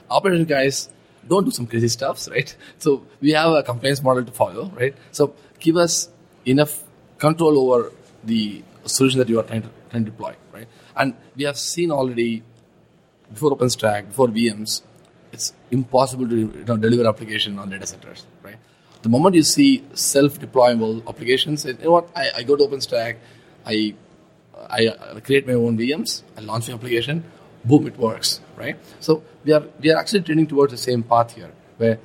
Operations 0.09 0.47
guys, 0.47 0.89
don't 1.27 1.45
do 1.45 1.51
some 1.51 1.67
crazy 1.67 1.87
stuffs, 1.87 2.29
right? 2.29 2.55
So 2.77 3.03
we 3.21 3.31
have 3.31 3.51
a 3.51 3.63
compliance 3.63 4.01
model 4.01 4.23
to 4.25 4.31
follow, 4.31 4.71
right? 4.75 4.95
So 5.11 5.33
give 5.59 5.77
us 5.77 6.09
enough 6.45 6.83
control 7.17 7.57
over 7.59 7.91
the 8.23 8.63
solution 8.85 9.19
that 9.19 9.29
you 9.29 9.39
are 9.39 9.43
trying 9.43 9.63
to, 9.63 9.69
trying 9.89 10.05
to 10.05 10.11
deploy, 10.11 10.35
right? 10.53 10.67
And 10.95 11.15
we 11.35 11.43
have 11.45 11.57
seen 11.57 11.91
already 11.91 12.43
before 13.33 13.57
OpenStack, 13.57 14.07
before 14.09 14.27
VMs, 14.27 14.81
it's 15.31 15.53
impossible 15.71 16.27
to 16.29 16.35
you 16.35 16.65
know, 16.65 16.77
deliver 16.77 17.07
application 17.07 17.59
on 17.59 17.69
data 17.69 17.87
centers, 17.87 18.25
right? 18.43 18.57
The 19.01 19.09
moment 19.09 19.35
you 19.35 19.43
see 19.43 19.83
self-deployable 19.93 21.07
applications, 21.07 21.65
you 21.65 21.73
know 21.73 21.91
what? 21.91 22.09
I, 22.15 22.31
I 22.37 22.43
go 22.43 22.55
to 22.55 22.63
OpenStack, 22.63 23.17
I, 23.65 23.93
I 24.69 25.19
create 25.23 25.45
my 25.45 25.53
own 25.53 25.77
VMs, 25.77 26.23
I 26.37 26.41
launch 26.41 26.67
my 26.69 26.75
application, 26.75 27.23
boom, 27.65 27.87
it 27.87 27.97
works, 27.97 28.41
right? 28.57 28.77
So 28.99 29.23
we 29.43 29.53
are 29.53 29.63
we 29.79 29.91
are 29.91 29.97
actually 29.97 30.21
trending 30.21 30.47
towards 30.47 30.71
the 30.71 30.77
same 30.77 31.03
path 31.03 31.35
here, 31.35 31.51
where 31.77 31.99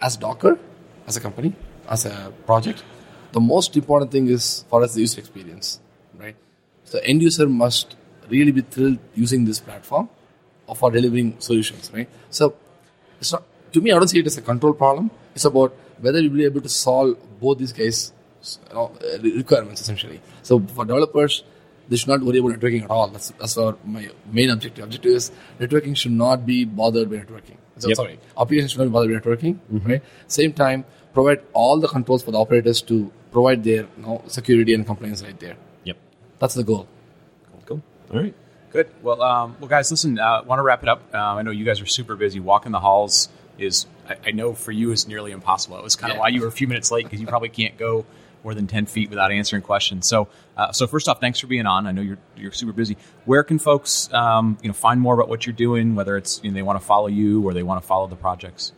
as 0.00 0.16
Docker, 0.16 0.58
as 1.06 1.16
a 1.16 1.20
company, 1.20 1.54
as 1.88 2.06
a 2.06 2.32
project, 2.46 2.82
the 3.32 3.40
most 3.40 3.76
important 3.76 4.10
thing 4.10 4.28
is 4.28 4.64
for 4.70 4.82
us 4.82 4.94
the 4.94 5.00
user 5.00 5.20
experience, 5.20 5.80
right? 6.18 6.36
So 6.84 6.98
end 7.02 7.22
user 7.22 7.48
must 7.48 7.96
really 8.28 8.52
be 8.52 8.62
thrilled 8.62 8.98
using 9.14 9.44
this 9.44 9.60
platform 9.60 10.08
for 10.74 10.90
delivering 10.90 11.36
solutions, 11.38 11.90
right? 11.94 12.08
So 12.30 12.54
it's 13.20 13.32
not 13.32 13.44
to 13.72 13.80
me. 13.80 13.92
I 13.92 13.98
don't 13.98 14.08
see 14.08 14.20
it 14.20 14.26
as 14.26 14.38
a 14.38 14.42
control 14.42 14.72
problem. 14.72 15.10
It's 15.34 15.44
about 15.44 15.74
whether 16.00 16.20
you'll 16.20 16.34
be 16.34 16.44
able 16.44 16.60
to 16.60 16.68
solve 16.68 17.16
both 17.40 17.58
these 17.58 17.72
guys' 17.72 18.12
uh, 18.74 18.88
requirements 19.22 19.80
essentially. 19.80 20.20
So 20.42 20.60
for 20.60 20.84
developers, 20.84 21.44
they 21.88 21.96
should 21.96 22.08
not 22.08 22.20
worry 22.22 22.38
about 22.38 22.52
networking 22.58 22.82
at 22.84 22.90
all. 22.90 23.08
That's 23.08 23.30
that's 23.38 23.56
our 23.58 23.76
my 23.84 24.08
main 24.30 24.50
objective. 24.50 24.84
Objective 24.84 25.12
is 25.12 25.30
networking 25.60 25.96
should 25.96 26.12
not 26.12 26.44
be 26.46 26.64
bothered 26.64 27.10
by 27.10 27.16
networking. 27.16 27.56
So, 27.78 27.88
Yep. 27.88 27.96
Sorry, 27.96 28.18
applications 28.38 28.72
should 28.72 28.78
not 28.80 28.86
be 28.86 28.90
bothered 28.92 29.22
by 29.22 29.30
networking. 29.30 29.58
Right. 29.70 30.02
Same 30.26 30.52
time, 30.52 30.84
provide 31.12 31.40
all 31.52 31.78
the 31.78 31.88
controls 31.88 32.22
for 32.22 32.30
the 32.30 32.38
operators 32.38 32.80
to 32.82 33.12
provide 33.30 33.62
their 33.64 33.82
you 33.96 34.02
know, 34.02 34.22
security 34.28 34.72
and 34.74 34.86
compliance 34.86 35.22
right 35.22 35.38
there. 35.38 35.56
yep 35.84 35.96
That's 36.38 36.54
the 36.54 36.64
goal. 36.64 36.88
cool 37.66 37.82
all 38.12 38.20
right 38.20 38.34
Good. 38.72 38.90
Well, 39.02 39.22
um, 39.22 39.56
well, 39.60 39.68
guys, 39.68 39.90
listen. 39.90 40.18
Uh, 40.18 40.42
Want 40.44 40.58
to 40.58 40.62
wrap 40.62 40.82
it 40.82 40.88
up? 40.88 41.14
Um, 41.14 41.38
I 41.38 41.42
know 41.42 41.50
you 41.50 41.64
guys 41.64 41.80
are 41.80 41.86
super 41.86 42.14
busy. 42.14 42.40
Walking 42.40 42.72
the 42.72 42.80
halls 42.80 43.30
is, 43.58 43.86
I, 44.06 44.16
I 44.26 44.30
know, 44.32 44.52
for 44.52 44.70
you 44.70 44.90
is 44.92 45.06
nearly 45.08 45.30
impossible. 45.32 45.78
It 45.78 45.84
was 45.84 45.96
kind 45.96 46.10
of 46.12 46.16
Yeah. 46.16 46.20
why 46.20 46.28
you 46.28 46.42
were 46.42 46.48
a 46.48 46.52
few 46.52 46.66
minutes 46.66 46.90
late 46.90 47.04
because 47.04 47.18
you 47.20 47.26
probably 47.26 47.48
can't 47.48 47.78
go 47.78 48.04
more 48.44 48.54
than 48.54 48.66
ten 48.66 48.86
feet 48.86 49.10
without 49.10 49.32
answering 49.32 49.62
questions. 49.62 50.08
So, 50.08 50.28
uh, 50.56 50.72
so 50.72 50.86
first 50.86 51.08
off, 51.08 51.20
thanks 51.20 51.40
for 51.40 51.46
being 51.46 51.66
on. 51.66 51.86
I 51.86 51.92
know 51.92 52.02
you're 52.02 52.18
you're 52.36 52.52
super 52.52 52.72
busy. 52.72 52.96
Where 53.24 53.42
can 53.42 53.58
folks, 53.58 54.12
um, 54.12 54.58
you 54.62 54.68
know, 54.68 54.74
find 54.74 55.00
more 55.00 55.14
about 55.14 55.28
what 55.28 55.46
you're 55.46 55.54
doing? 55.54 55.94
Whether 55.94 56.16
it's 56.16 56.40
you 56.42 56.50
know, 56.50 56.54
they 56.54 56.62
want 56.62 56.80
to 56.80 56.86
follow 56.86 57.08
you 57.08 57.46
or 57.46 57.54
they 57.54 57.62
want 57.62 57.82
to 57.82 57.86
follow 57.86 58.06
the 58.06 58.16
projects. 58.16 58.72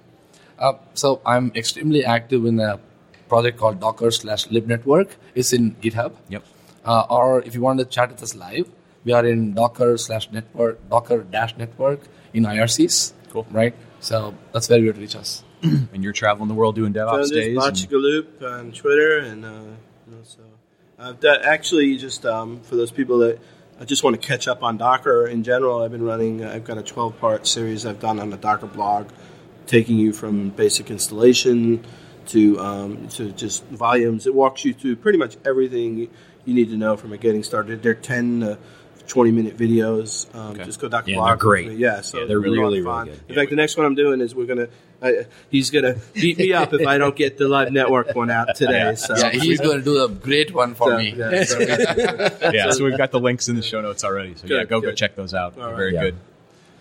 Uh, 0.58 0.72
so 0.94 1.20
I'm 1.24 1.52
extremely 1.54 2.04
active 2.04 2.44
in 2.44 2.58
a 2.58 2.80
project 3.28 3.58
called 3.58 3.80
Docker 3.80 4.10
slash 4.10 4.48
libnetwork. 4.48 5.10
It's 5.34 5.52
in 5.52 5.76
GitHub. 5.76 6.14
Yep. 6.28 6.44
Uh, 6.84 7.04
or 7.10 7.42
if 7.42 7.54
you 7.54 7.60
want 7.60 7.78
to 7.78 7.84
chat 7.84 8.10
with 8.10 8.22
us 8.22 8.34
live, 8.34 8.68
we 9.04 9.12
are 9.12 9.24
in 9.24 9.54
Docker 9.54 9.96
slash 9.98 10.30
network, 10.30 10.88
Docker 10.88 11.22
dash 11.22 11.56
network 11.56 12.00
in 12.32 12.44
IRCs. 12.44 13.12
Cool. 13.30 13.46
Right. 13.50 13.74
So 14.00 14.34
that's 14.52 14.68
where 14.68 14.78
you 14.78 14.86
would 14.86 14.98
reach 14.98 15.16
us. 15.16 15.44
And 15.92 16.04
you're 16.04 16.12
traveling 16.12 16.48
the 16.48 16.54
world 16.54 16.74
doing 16.74 16.92
DevOps 16.92 17.30
days. 17.32 17.48
and- 17.48 17.56
Botchagalupe 17.58 18.42
on 18.42 18.72
Twitter, 18.72 19.18
and 19.18 19.44
uh, 19.44 19.48
you 19.48 20.14
know, 20.14 20.22
so 20.22 20.40
I've 20.98 21.20
done, 21.20 21.40
actually 21.42 21.96
just 21.96 22.24
um, 22.26 22.60
for 22.60 22.76
those 22.76 22.90
people 22.90 23.18
that 23.18 23.38
I 23.80 23.84
just 23.84 24.02
want 24.02 24.20
to 24.20 24.26
catch 24.26 24.48
up 24.48 24.62
on 24.62 24.76
Docker 24.76 25.26
in 25.26 25.42
general. 25.44 25.82
I've 25.82 25.92
been 25.92 26.04
running. 26.04 26.44
uh, 26.44 26.52
I've 26.54 26.64
got 26.64 26.78
a 26.78 26.82
12 26.82 27.18
part 27.20 27.46
series 27.46 27.86
I've 27.86 28.00
done 28.00 28.18
on 28.18 28.30
the 28.30 28.36
Docker 28.36 28.66
blog, 28.66 29.08
taking 29.66 29.98
you 29.98 30.12
from 30.12 30.50
basic 30.50 30.90
installation 30.90 31.84
to 32.26 32.58
um, 32.60 33.08
to 33.10 33.32
just 33.32 33.64
volumes. 33.66 34.26
It 34.26 34.34
walks 34.34 34.64
you 34.64 34.72
through 34.74 34.96
pretty 34.96 35.18
much 35.18 35.36
everything 35.44 36.08
you 36.44 36.54
need 36.54 36.70
to 36.70 36.76
know 36.76 36.96
from 36.96 37.12
a 37.12 37.18
getting 37.18 37.42
started. 37.42 37.82
There 37.82 37.92
are 37.92 37.94
10 37.94 38.42
uh, 38.42 38.56
20 39.08 39.32
minute 39.32 39.56
videos. 39.56 40.32
Um, 40.34 40.54
Just 40.56 40.78
go 40.80 40.88
Dr. 40.88 41.10
Yeah, 41.10 41.16
Block. 41.16 41.28
they're 41.30 41.36
great. 41.36 41.72
Yeah, 41.78 42.02
so 42.02 42.18
Yeah, 42.20 42.26
they're 42.26 42.36
it'll 42.38 42.42
be 42.44 42.58
really, 42.58 42.80
really 42.80 42.82
fun. 42.84 43.06
good. 43.06 43.14
In 43.14 43.20
Yeah, 43.28 43.34
fact, 43.34 43.50
the 43.50 43.56
next 43.56 43.76
one 43.76 43.86
I'm 43.86 43.94
doing 43.96 44.20
is 44.20 44.34
we're 44.34 44.46
gonna. 44.46 44.68
I, 45.00 45.26
he's 45.48 45.70
gonna 45.70 45.94
beat 46.12 46.38
me 46.38 46.52
up 46.52 46.72
if 46.74 46.86
I 46.86 46.98
don't 46.98 47.14
get 47.14 47.38
the 47.38 47.44
libnetwork 47.44 48.14
one 48.16 48.30
out 48.30 48.54
today. 48.56 48.94
So 48.96 49.16
Yeah, 49.16 49.30
he's 49.30 49.60
going 49.60 49.78
to 49.78 49.84
do 49.84 50.02
a 50.04 50.08
great 50.08 50.52
one 50.52 50.74
for 50.74 50.90
so, 50.90 50.98
me. 50.98 51.14
yeah, 51.16 51.44
so- 51.44 51.58
yeah, 52.52 52.70
so 52.72 52.84
we've 52.84 52.98
got 52.98 53.10
the 53.12 53.20
links 53.20 53.48
in 53.48 53.54
the 53.56 53.62
show 53.62 53.80
notes 53.80 54.02
already. 54.04 54.34
So 54.34 54.46
yeah, 54.48 54.58
Good, 54.60 54.68
go 54.68 54.80
go 54.80 54.88
good. 54.88 54.96
check 54.96 55.14
those 55.14 55.34
out. 55.34 55.56
Right. 55.56 55.74
very 55.76 55.94
Yeah. 55.94 56.00
good. 56.02 56.14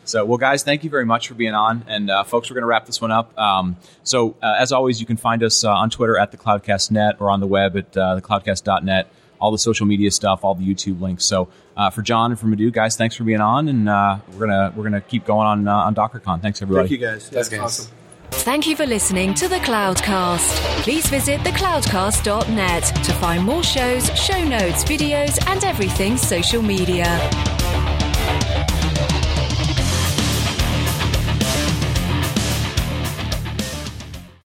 So, 0.06 0.24
well, 0.24 0.38
guys, 0.38 0.64
thank 0.64 0.86
you 0.86 0.90
very 0.90 1.06
much 1.06 1.28
for 1.28 1.34
being 1.34 1.54
on. 1.54 1.84
And 1.86 2.10
uh, 2.10 2.24
folks, 2.24 2.50
we're 2.50 2.54
going 2.56 2.62
to 2.64 2.68
wrap 2.68 2.86
this 2.86 3.02
one 3.02 3.12
up. 3.12 3.38
Um, 3.38 3.76
so, 4.04 4.38
uh, 4.42 4.56
as 4.58 4.72
always, 4.72 5.02
you 5.02 5.06
can 5.06 5.18
find 5.18 5.44
us 5.44 5.66
uh, 5.66 5.70
on 5.72 5.90
Twitter 5.90 6.18
at 6.18 6.32
the 6.32 6.38
CloudcastNet 6.38 7.20
or 7.20 7.30
on 7.30 7.42
the 7.42 7.46
web 7.48 7.76
at 7.76 7.96
uh, 7.98 8.18
thecloudcast.net. 8.22 9.10
All 9.40 9.52
the 9.52 9.58
social 9.58 9.86
media 9.86 10.12
stuff, 10.12 10.44
all 10.44 10.56
the 10.56 10.66
YouTube 10.66 11.00
links. 11.02 11.26
So, 11.26 11.48
uh, 11.76 11.90
for 11.90 12.02
John 12.02 12.32
and 12.32 12.40
for 12.40 12.48
Madhu, 12.48 12.72
guys, 12.72 12.96
thanks 12.96 13.16
for 13.16 13.24
being 13.24 13.40
on, 13.42 13.68
and 13.68 13.88
uh, 13.88 14.18
we're 14.34 14.48
gonna 14.48 14.74
we're 14.76 14.84
gonna 14.84 15.02
keep 15.02 15.26
going 15.26 15.46
on 15.48 15.68
uh, 15.68 15.76
on 15.76 15.94
DockerCon. 15.96 16.42
Thanks, 16.42 16.62
everybody. 16.62 16.88
Thank 16.90 17.00
you 17.02 17.08
guys. 17.08 17.30
Thanks, 17.30 17.52
Yeah, 17.52 17.58
guys. 17.60 17.66
awesome. 17.80 17.92
Thank 18.32 18.68
you 18.68 18.76
for 18.76 18.86
listening 18.86 19.34
to 19.36 19.48
the 19.48 19.56
Cloudcast. 19.58 20.82
Please 20.84 21.08
visit 21.08 21.40
thecloudcast.net 21.42 22.84
to 22.84 23.14
find 23.14 23.44
more 23.44 23.64
shows, 23.64 24.08
show 24.20 24.44
notes, 24.44 24.84
videos, 24.84 25.38
and 25.48 25.64
everything 25.64 26.18
social 26.18 26.62
media. 26.62 27.06